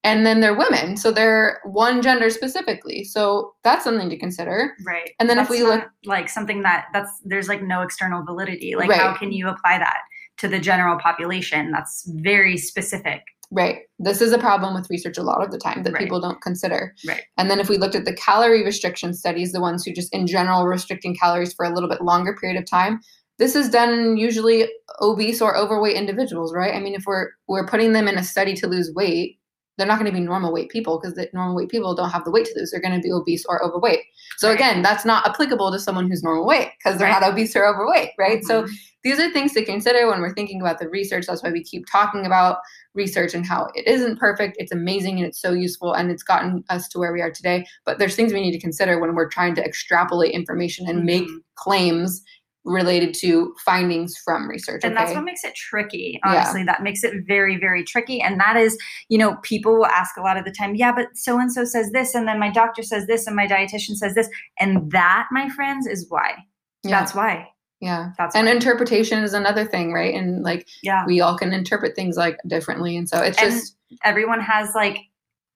[0.05, 0.99] and then they're women.
[0.99, 3.05] So they're one gender specifically.
[3.05, 4.75] So that's something to consider.
[4.87, 5.13] Right.
[5.19, 8.77] And then that's if we look like something that that's there's like no external validity.
[8.77, 9.01] Like right.
[9.01, 10.01] how can you apply that
[10.39, 11.73] to the general population?
[11.73, 13.23] That's very specific.
[13.51, 13.81] Right.
[13.99, 16.03] This is a problem with research a lot of the time that right.
[16.03, 16.95] people don't consider.
[17.07, 17.23] Right.
[17.39, 20.27] And then if we looked at the calorie restriction studies the ones who just in
[20.27, 23.01] general restricting calories for a little bit longer period of time
[23.37, 24.69] this is done usually
[25.01, 26.75] obese or overweight individuals right?
[26.75, 29.39] I mean if we're we're putting them in a study to lose weight
[29.77, 32.25] they're not going to be normal weight people because the normal weight people don't have
[32.25, 32.71] the weight to lose.
[32.71, 34.01] They're going to be obese or overweight.
[34.39, 34.55] So right.
[34.55, 37.21] again, that's not applicable to someone who's normal weight because they're right.
[37.21, 38.39] not obese or overweight, right?
[38.39, 38.47] Mm-hmm.
[38.47, 38.67] So
[39.03, 41.27] these are things to consider when we're thinking about the research.
[41.27, 42.59] That's why we keep talking about
[42.95, 44.57] research and how it isn't perfect.
[44.59, 47.67] It's amazing and it's so useful and it's gotten us to where we are today.
[47.85, 51.07] But there's things we need to consider when we're trying to extrapolate information and mm-hmm.
[51.07, 52.23] make claims
[52.65, 54.83] related to findings from research.
[54.85, 55.05] And okay?
[55.05, 56.61] that's what makes it tricky, honestly.
[56.61, 56.67] Yeah.
[56.67, 58.21] That makes it very, very tricky.
[58.21, 61.09] And that is, you know, people will ask a lot of the time, yeah, but
[61.15, 64.15] so and so says this, and then my doctor says this, and my dietitian says
[64.15, 64.29] this.
[64.59, 66.37] And that, my friends, is why.
[66.83, 67.01] Yeah.
[67.01, 67.49] That's why.
[67.81, 68.11] Yeah.
[68.17, 68.53] That's and why.
[68.53, 70.15] interpretation is another thing, right?
[70.15, 71.05] And like yeah.
[71.07, 72.97] we all can interpret things like differently.
[72.97, 74.99] And so it's and just everyone has like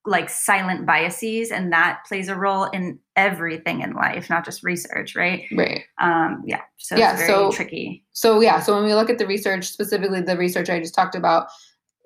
[0.09, 5.15] like silent biases and that plays a role in everything in life not just research
[5.15, 5.45] right?
[5.55, 5.83] Right.
[6.01, 8.05] Um yeah so yeah so tricky.
[8.13, 11.15] so yeah so when we look at the research specifically the research i just talked
[11.15, 11.49] about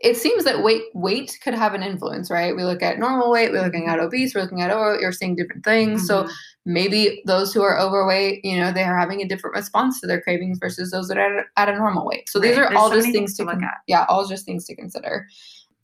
[0.00, 2.56] it seems that weight weight could have an influence right?
[2.56, 5.36] We look at normal weight we're looking at obese we're looking at oh you're seeing
[5.36, 6.08] different things.
[6.08, 6.28] Mm-hmm.
[6.28, 6.34] so
[6.66, 10.58] maybe those who are overweight you know they're having a different response to their cravings
[10.60, 12.28] versus those that are at a normal weight.
[12.28, 12.48] So right.
[12.48, 13.78] these are There's all so just things to, to look at.
[13.86, 15.26] yeah all just things to consider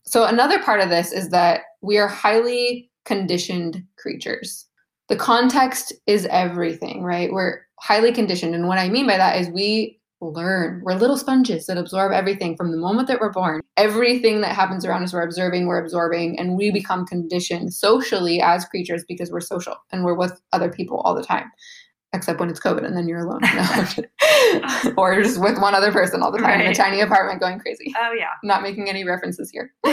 [0.09, 4.65] so, another part of this is that we are highly conditioned creatures.
[5.07, 7.31] The context is everything, right?
[7.31, 8.55] We're highly conditioned.
[8.55, 10.81] And what I mean by that is we learn.
[10.83, 13.61] We're little sponges that absorb everything from the moment that we're born.
[13.77, 18.65] Everything that happens around us, we're observing, we're absorbing, and we become conditioned socially as
[18.65, 21.51] creatures because we're social and we're with other people all the time.
[22.13, 23.41] Except when it's COVID and then you're alone.
[23.55, 24.93] No.
[24.97, 27.93] or just with one other person all the time in a tiny apartment going crazy.
[27.99, 28.29] Oh yeah.
[28.43, 29.73] Not making any references here.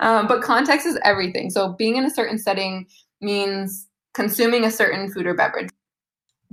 [0.00, 1.50] um, but context is everything.
[1.50, 2.86] So being in a certain setting
[3.20, 5.68] means consuming a certain food or beverage.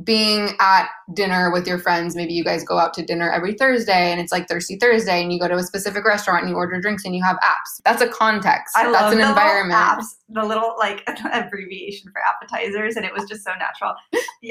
[0.04, 4.12] Being at dinner with your friends, maybe you guys go out to dinner every Thursday
[4.12, 6.80] and it's like Thirsty Thursday and you go to a specific restaurant and you order
[6.80, 7.82] drinks and you have apps.
[7.84, 8.76] That's a context.
[8.78, 9.78] I That's love an the environment.
[9.80, 13.94] Apps, the little like abbreviation for appetizers, and it was just so natural.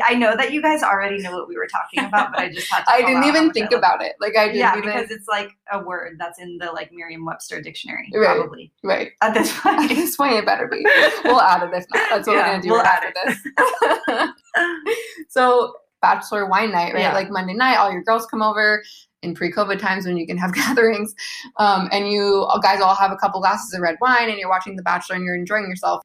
[0.05, 2.71] I know that you guys already know what we were talking about, but I just
[2.71, 2.91] had to.
[2.93, 4.15] I didn't even think about it.
[4.21, 7.63] Like I didn't Yeah, even because it's like a word that's in the like Merriam-Webster
[7.63, 8.37] dictionary, Right.
[8.37, 9.13] probably right.
[9.23, 9.89] at this At point.
[9.89, 10.85] this point, it better be.
[11.25, 12.11] We'll add it if not.
[12.11, 14.35] That's what Yeah, we're gonna do we'll right add after this.
[15.29, 15.38] so,
[16.01, 17.03] bachelor wine night, right?
[17.03, 17.15] Yeah.
[17.15, 18.83] Like Monday night, all your girls come over.
[19.23, 21.13] In pre-COVID times, when you can have gatherings,
[21.57, 24.77] um, and you guys all have a couple glasses of red wine, and you're watching
[24.77, 26.03] The Bachelor, and you're enjoying yourself.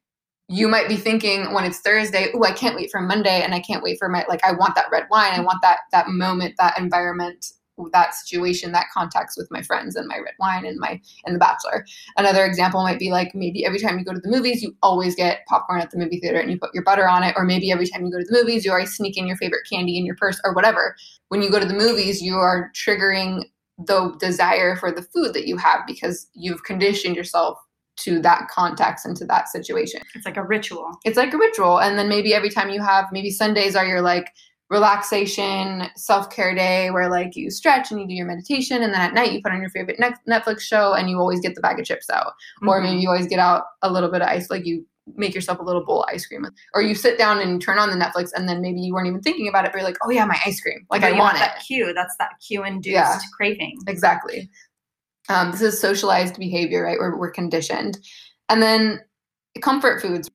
[0.49, 3.59] You might be thinking when it's Thursday, "Oh, I can't wait for Monday, and I
[3.59, 4.43] can't wait for my like.
[4.43, 5.33] I want that red wine.
[5.33, 7.45] I want that that moment, that environment,
[7.91, 11.39] that situation, that context with my friends, and my red wine, and my and The
[11.39, 11.85] Bachelor."
[12.17, 15.15] Another example might be like maybe every time you go to the movies, you always
[15.15, 17.33] get popcorn at the movie theater and you put your butter on it.
[17.37, 19.67] Or maybe every time you go to the movies, you always sneak in your favorite
[19.71, 20.95] candy in your purse or whatever.
[21.29, 23.43] When you go to the movies, you are triggering
[23.77, 27.57] the desire for the food that you have because you've conditioned yourself
[27.95, 30.91] to that context and to that situation It's like a ritual.
[31.05, 34.01] it's like a ritual and then maybe every time you have maybe sundays are your
[34.01, 34.31] like
[34.69, 39.13] relaxation self-care day where like you stretch and you do your meditation and then at
[39.13, 41.85] night you put on your favorite netflix show and you always get the bag of
[41.85, 42.33] chips out
[42.67, 42.83] or Mhm.
[42.83, 44.85] maybe you always get out a little bit of ice like you
[45.15, 47.89] make yourself a little bowl of ice cream or you sit down and turn on
[47.89, 50.09] the netflix and then maybe you weren't even thinking about it but you're like oh
[50.09, 51.93] yeah my ice cream like But i want have it that cue.
[51.93, 53.19] That's that cue induced Yeah.
[53.35, 53.77] craving.
[53.87, 54.49] Exactly.
[55.29, 56.99] Um, this is socialized behavior, right?
[56.99, 57.97] Where we're conditioned.
[58.49, 58.99] And then
[59.61, 60.29] comfort foods,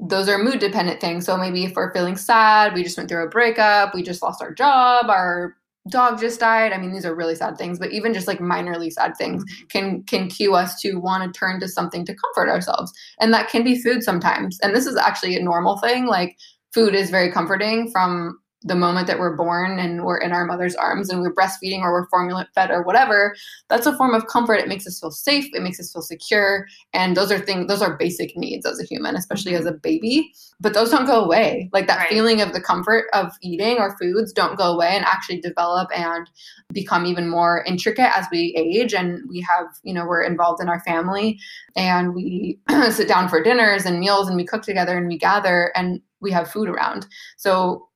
[0.00, 1.26] those are mood dependent things.
[1.26, 4.42] So maybe if we're feeling sad, we just went through a breakup, we just lost
[4.42, 5.56] our job, our
[5.90, 6.72] dog just died.
[6.72, 9.66] I mean, these are really sad things, but even just like minorly sad things mm-hmm.
[9.66, 12.92] can can cue us to want to turn to something to comfort ourselves.
[13.20, 14.58] And that can be food sometimes.
[14.60, 16.06] And this is actually a normal thing.
[16.06, 16.36] Like
[16.72, 20.74] food is very comforting from the moment that we're born and we're in our mother's
[20.74, 23.34] arms and we're breastfeeding or we're formula fed or whatever
[23.68, 24.54] that's a form of comfort.
[24.54, 25.46] It makes us feel safe.
[25.52, 26.66] It makes us feel secure.
[26.92, 29.78] And those are things those are basic needs as a human especially as a mm-hmm.
[29.82, 30.32] baby.
[30.60, 31.70] But those don't go away.
[31.72, 32.08] Like that Right.
[32.08, 36.28] feeling of the comfort of eating or foods don't go away and actually develop and
[36.72, 40.68] become even more intricate as we age and we have you know we're involved in
[40.68, 41.38] our family
[41.76, 42.58] and we
[42.90, 46.32] sit down for dinners and meals and we cook together and we gather and we
[46.32, 47.06] have food around.
[47.36, 47.88] So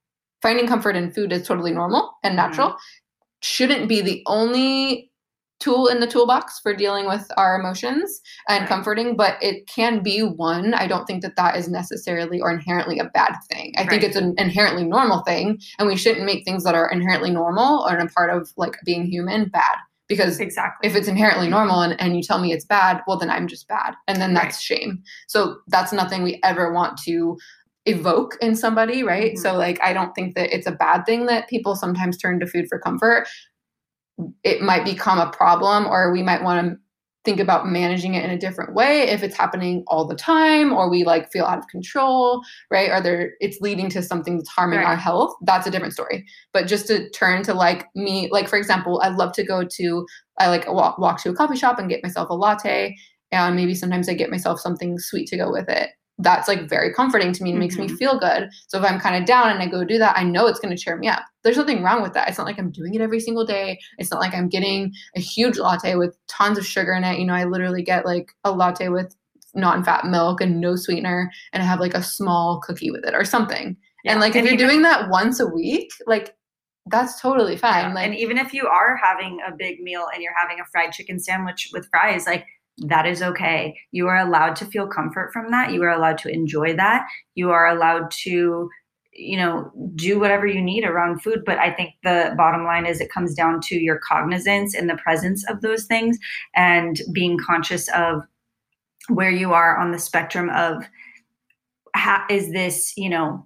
[0.43, 2.77] finding comfort in food is totally normal and natural.
[3.43, 5.11] Shouldn't be the only
[5.61, 8.69] tool in the toolbox for dealing with our emotions and Right.
[8.69, 10.73] comforting but it can be one.
[10.75, 13.75] I don't think that that is necessarily or inherently a bad thing.
[13.77, 17.31] I think it's an inherently normal thing and we shouldn't make things that are inherently
[17.31, 20.89] normal or a part of like being human bad because Exactly.
[20.89, 23.67] if it's inherently normal and, and you tell me it's bad well then i'm just
[23.67, 25.03] bad and then that's shame.
[25.27, 27.37] So that's nothing we ever want to
[27.89, 29.33] evoke in somebody right?
[29.35, 29.39] Mhm.
[29.39, 32.47] so like i don't think that it's a bad thing that people sometimes turn to
[32.47, 33.27] food for comfort.
[34.43, 36.77] It might become a problem or we might want to
[37.25, 40.89] think about managing it in a different way if it's happening all the time or
[40.89, 42.91] we like feel out of control right?
[42.91, 45.35] Or there it's leading to something that's harming our health.
[45.43, 46.25] That's a different story.
[46.53, 50.07] But just to turn to like me like for example i love to go to
[50.39, 52.97] i like walk, walk to a coffee shop and get myself a latte
[53.31, 55.91] and maybe sometimes i get myself something sweet to go with it
[56.21, 57.97] that's like very comforting to me and makes me Mhm.
[57.97, 58.51] feel good.
[58.67, 60.75] So if i'm kind of down and i go do that i know it's going
[60.77, 61.23] to cheer me up.
[61.45, 62.29] There's nothing wrong with that.
[62.29, 63.79] It's not like i'm doing it every single day.
[63.99, 67.19] It's not like i'm getting a huge latte with tons of sugar in it.
[67.19, 69.15] You know i literally get like a latte with
[69.55, 73.25] non-fat milk and no sweetener and i have like a small cookie with it or
[73.25, 73.77] something.
[74.05, 74.13] Yeah.
[74.13, 76.35] and like if you're even- doing that once a week like
[76.91, 77.89] that's totally fine.
[77.89, 80.65] Yeah, like and even if you are having a big meal and you're having a
[80.73, 82.47] fried chicken sandwich with fries, like
[82.87, 83.77] that is okay.
[83.91, 85.73] You are allowed to feel comfort from that.
[85.73, 87.07] You are allowed to enjoy that.
[87.35, 88.69] You are allowed to,
[89.13, 91.43] you know, do whatever you need around food.
[91.45, 94.97] But I think the bottom line is it comes down to your cognizance and the
[94.97, 96.19] presence of those things
[96.55, 98.23] and being conscious of
[99.09, 100.85] where you are on the spectrum of
[101.95, 103.45] how is this, you know,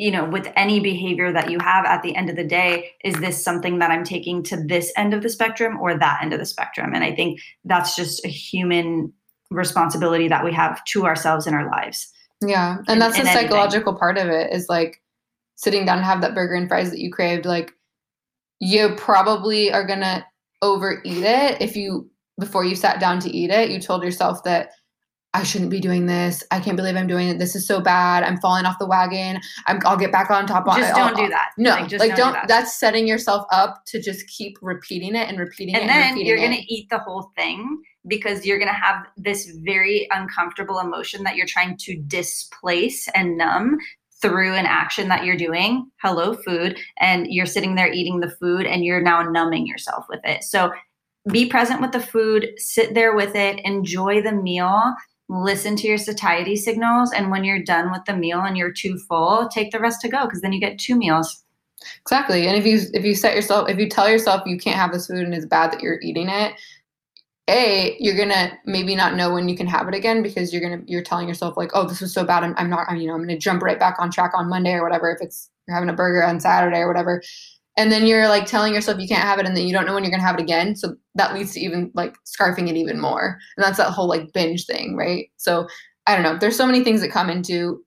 [0.00, 3.14] you know, with any behavior that you have at the end of the day, is
[3.16, 6.38] this something that I'm taking to this end of the spectrum or that end of
[6.38, 6.94] the spectrum?
[6.94, 9.12] And I think that's just a human
[9.50, 12.10] responsibility that we have to ourselves in our lives.
[12.40, 13.42] Yeah, and in- that's the anything.
[13.42, 15.02] psychological part of it is like
[15.56, 17.44] sitting down and have that burger and fries that you craved.
[17.44, 17.74] Like
[18.58, 20.24] you probably are gonna
[20.62, 23.68] overeat it if you before you sat down to eat it.
[23.68, 24.70] You told yourself that
[25.32, 26.42] I shouldn't be doing this.
[26.50, 27.38] I can't believe I'm doing it.
[27.38, 28.24] This is so bad.
[28.24, 29.40] I'm falling off the wagon.
[29.66, 30.66] I'm, I'll get back on top.
[30.66, 31.50] Just I'll, don't do that.
[31.56, 32.16] No, Like, like, don't.
[32.16, 32.48] don't do that.
[32.48, 35.82] That's setting yourself up to just keep repeating it and repeating it.
[35.82, 36.48] and then you're it.
[36.48, 41.36] to eat the whole thing because you're going to have this very uncomfortable emotion that
[41.36, 43.78] you're trying to displace and numb
[44.20, 48.66] through an action that you're doing hello food and you're sitting there eating the food
[48.66, 50.70] and you're now numbing yourself with it so
[51.30, 54.94] be present with the food sit there with it enjoy the meal
[55.30, 58.98] listen to your satiety signals and when you're done with the meal and you're too
[59.08, 61.44] full take the rest to go because then you get two meals
[62.02, 62.46] Exactly.
[62.46, 65.06] And if you if you set yourself if you tell yourself you can't have this
[65.06, 66.54] food and it's bad that you're eating it,
[67.48, 70.82] A, you're gonna maybe not know when you can have it again because you're gonna
[70.86, 73.14] you're telling yourself like, oh, this was so bad, I'm, I'm not, I'm, you know,
[73.14, 75.10] I'm gonna jump right back on track on Monday or whatever.
[75.10, 77.22] If it's you're having a burger on Saturday or whatever,
[77.80, 79.94] and then you're like telling yourself you can't have it, and then you don't know
[79.94, 80.76] when you're gonna have it again.
[80.76, 84.32] So that leads to even like scarfing it even more, and that's that whole like
[84.34, 85.30] binge thing, right?
[85.38, 85.66] So
[86.06, 86.36] I don't know.
[86.38, 87.82] There's so many things that come into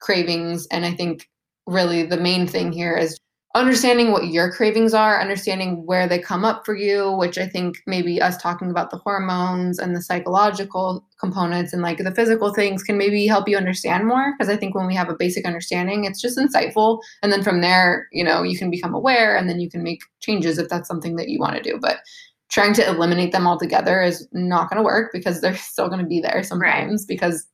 [0.00, 1.28] cravings, and I think
[1.66, 3.18] really the main thing here is
[3.54, 7.76] understanding what your cravings are, understanding where they come up for you, which I think
[7.86, 12.82] maybe us talking about the hormones and the psychological components and like the physical things
[12.82, 14.34] can maybe help you understand more.
[14.36, 17.00] Because I think when we have a basic understanding, it's just insightful.
[17.22, 20.00] And then from there, you know, you can become aware and then you can make
[20.18, 21.78] changes if that's something that you want to do.
[21.80, 21.98] But
[22.50, 26.06] trying to eliminate them altogether is not going to work because they're still going to
[26.06, 27.46] be there sometimes because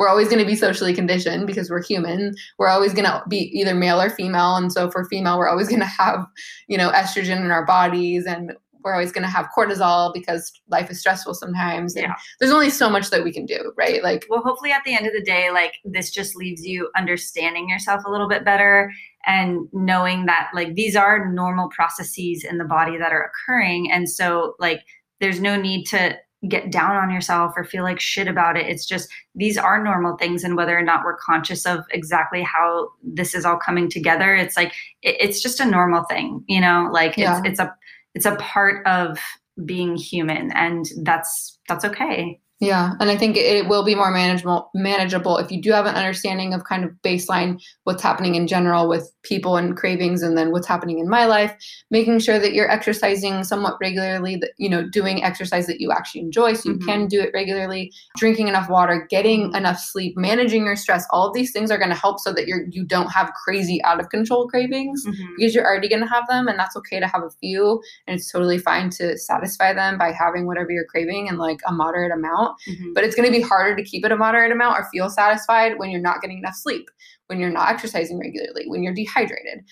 [0.00, 2.34] we're always going to be socially conditioned because we're human.
[2.58, 4.56] We're always going to be either male or female.
[4.56, 6.26] And so for female, we're always going to have,
[6.68, 10.90] you know, estrogen in our bodies and we're always going to have cortisol because life
[10.90, 11.94] is stressful sometimes.
[11.96, 12.14] And Yeah.
[12.38, 14.02] there's only so much that we can do, right?
[14.02, 17.68] Like, well hopefully at the end of the day like this just leaves you understanding
[17.68, 18.90] yourself a little bit better
[19.26, 24.08] and knowing that like these are normal processes in the body that are occurring and
[24.08, 24.80] so like
[25.20, 26.16] there's no need to
[26.48, 28.66] get down on yourself or feel like shit about it.
[28.66, 32.88] It's just these are normal things and whether or not we're conscious of exactly how
[33.02, 34.72] this is all coming together it's like
[35.02, 36.88] it, it's just a normal thing you know?
[36.90, 37.38] Like Yeah.
[37.40, 37.74] it's it's a
[38.14, 39.18] it's a part of
[39.66, 44.70] being human and that's that's okay Yeah, and I think it will be more manageable
[44.74, 48.86] manageable if you do have an understanding of kind of baseline what's happening in general
[48.86, 51.54] with people and cravings and then what's happening in my life,
[51.90, 56.20] making sure that you're exercising somewhat regularly, that you know, doing exercise that you actually
[56.20, 56.84] enjoy so you Mhm.
[56.86, 61.32] can do it regularly, drinking enough water, getting enough sleep, managing your stress, all of
[61.34, 64.10] these things are going to help so that you're you don't have crazy out of
[64.10, 65.06] control cravings
[65.38, 68.16] because you're already going to have them and that's okay to have a few and
[68.18, 72.12] it's totally fine to satisfy them by having whatever you're craving in like a moderate
[72.12, 72.94] amount Mhm.
[72.94, 75.78] but it's going to be harder to keep it a moderate amount or feel satisfied
[75.78, 76.90] when you're not getting enough sleep
[77.26, 79.64] when you're not exercising regularly when you're dehydrated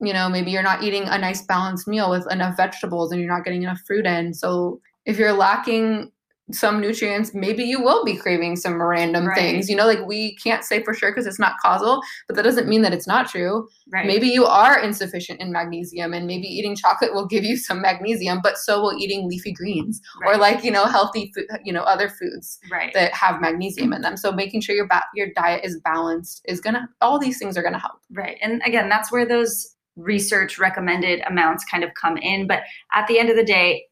[0.00, 3.30] you know maybe you're not eating a nice balanced meal with enough vegetables and you're
[3.30, 6.10] not getting enough fruit in so if you're lacking
[6.52, 9.36] some nutrients maybe you will be craving some random Right.
[9.36, 12.42] things you know like we can't say for sure because it's not causal but that
[12.44, 16.46] doesn't mean that it's not true right Maybe you are insufficient in magnesium, and maybe
[16.46, 20.62] eating chocolate will give you some magnesium, but so will eating leafy greens or like
[20.62, 24.16] you know healthy food, you know other foods right that have magnesium in them.
[24.16, 27.62] So making sure your ba- your diet is balanced is gonna all these things are
[27.62, 27.98] gonna help.
[28.12, 28.38] Right.
[28.42, 32.46] And again, that's where those research recommended amounts kind of come in.
[32.46, 32.60] But
[32.92, 33.85] at the end of the day,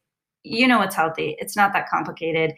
[0.45, 1.35] you know what's healthy.
[1.39, 2.53] It's not that complicated.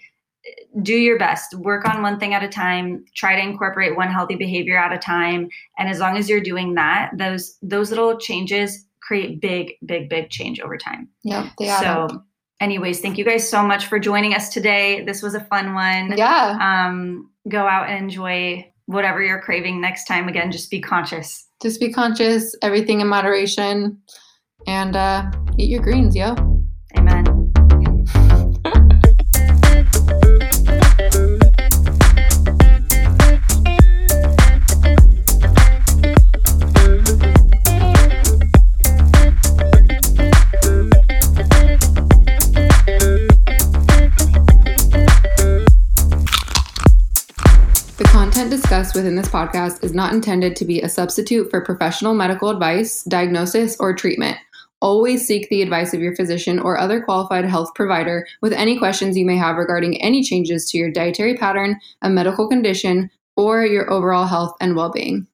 [0.82, 1.54] Do your best.
[1.56, 3.04] Work on one thing at a time.
[3.16, 5.50] Try to incorporate one healthy behavior at a time.
[5.78, 10.30] And as long as you're doing that, those those little changes create big, big, big
[10.30, 11.10] change over time.
[11.24, 12.26] Yeah, they so up.
[12.62, 15.04] anyways, thank you guys so much for joining us today.
[15.06, 16.18] This was a fun one.
[16.18, 20.28] Yeah, Um, go out and enjoy whatever you're craving next time.
[20.28, 21.46] Again, just be conscious.
[21.62, 23.98] just be conscious, everything in moderation,
[24.68, 26.57] and uh, eat your greens, yo.
[48.68, 53.01] Discussed within this podcast is not intended to be a substitute for professional medical advice,
[53.03, 54.36] diagnosis, or treatment.
[54.82, 59.15] Always seek the advice of your physician or other qualified health provider with any questions
[59.15, 63.89] you may have regarding any changes to your dietary pattern, a medical condition, or your
[63.89, 65.28] overall health and well being.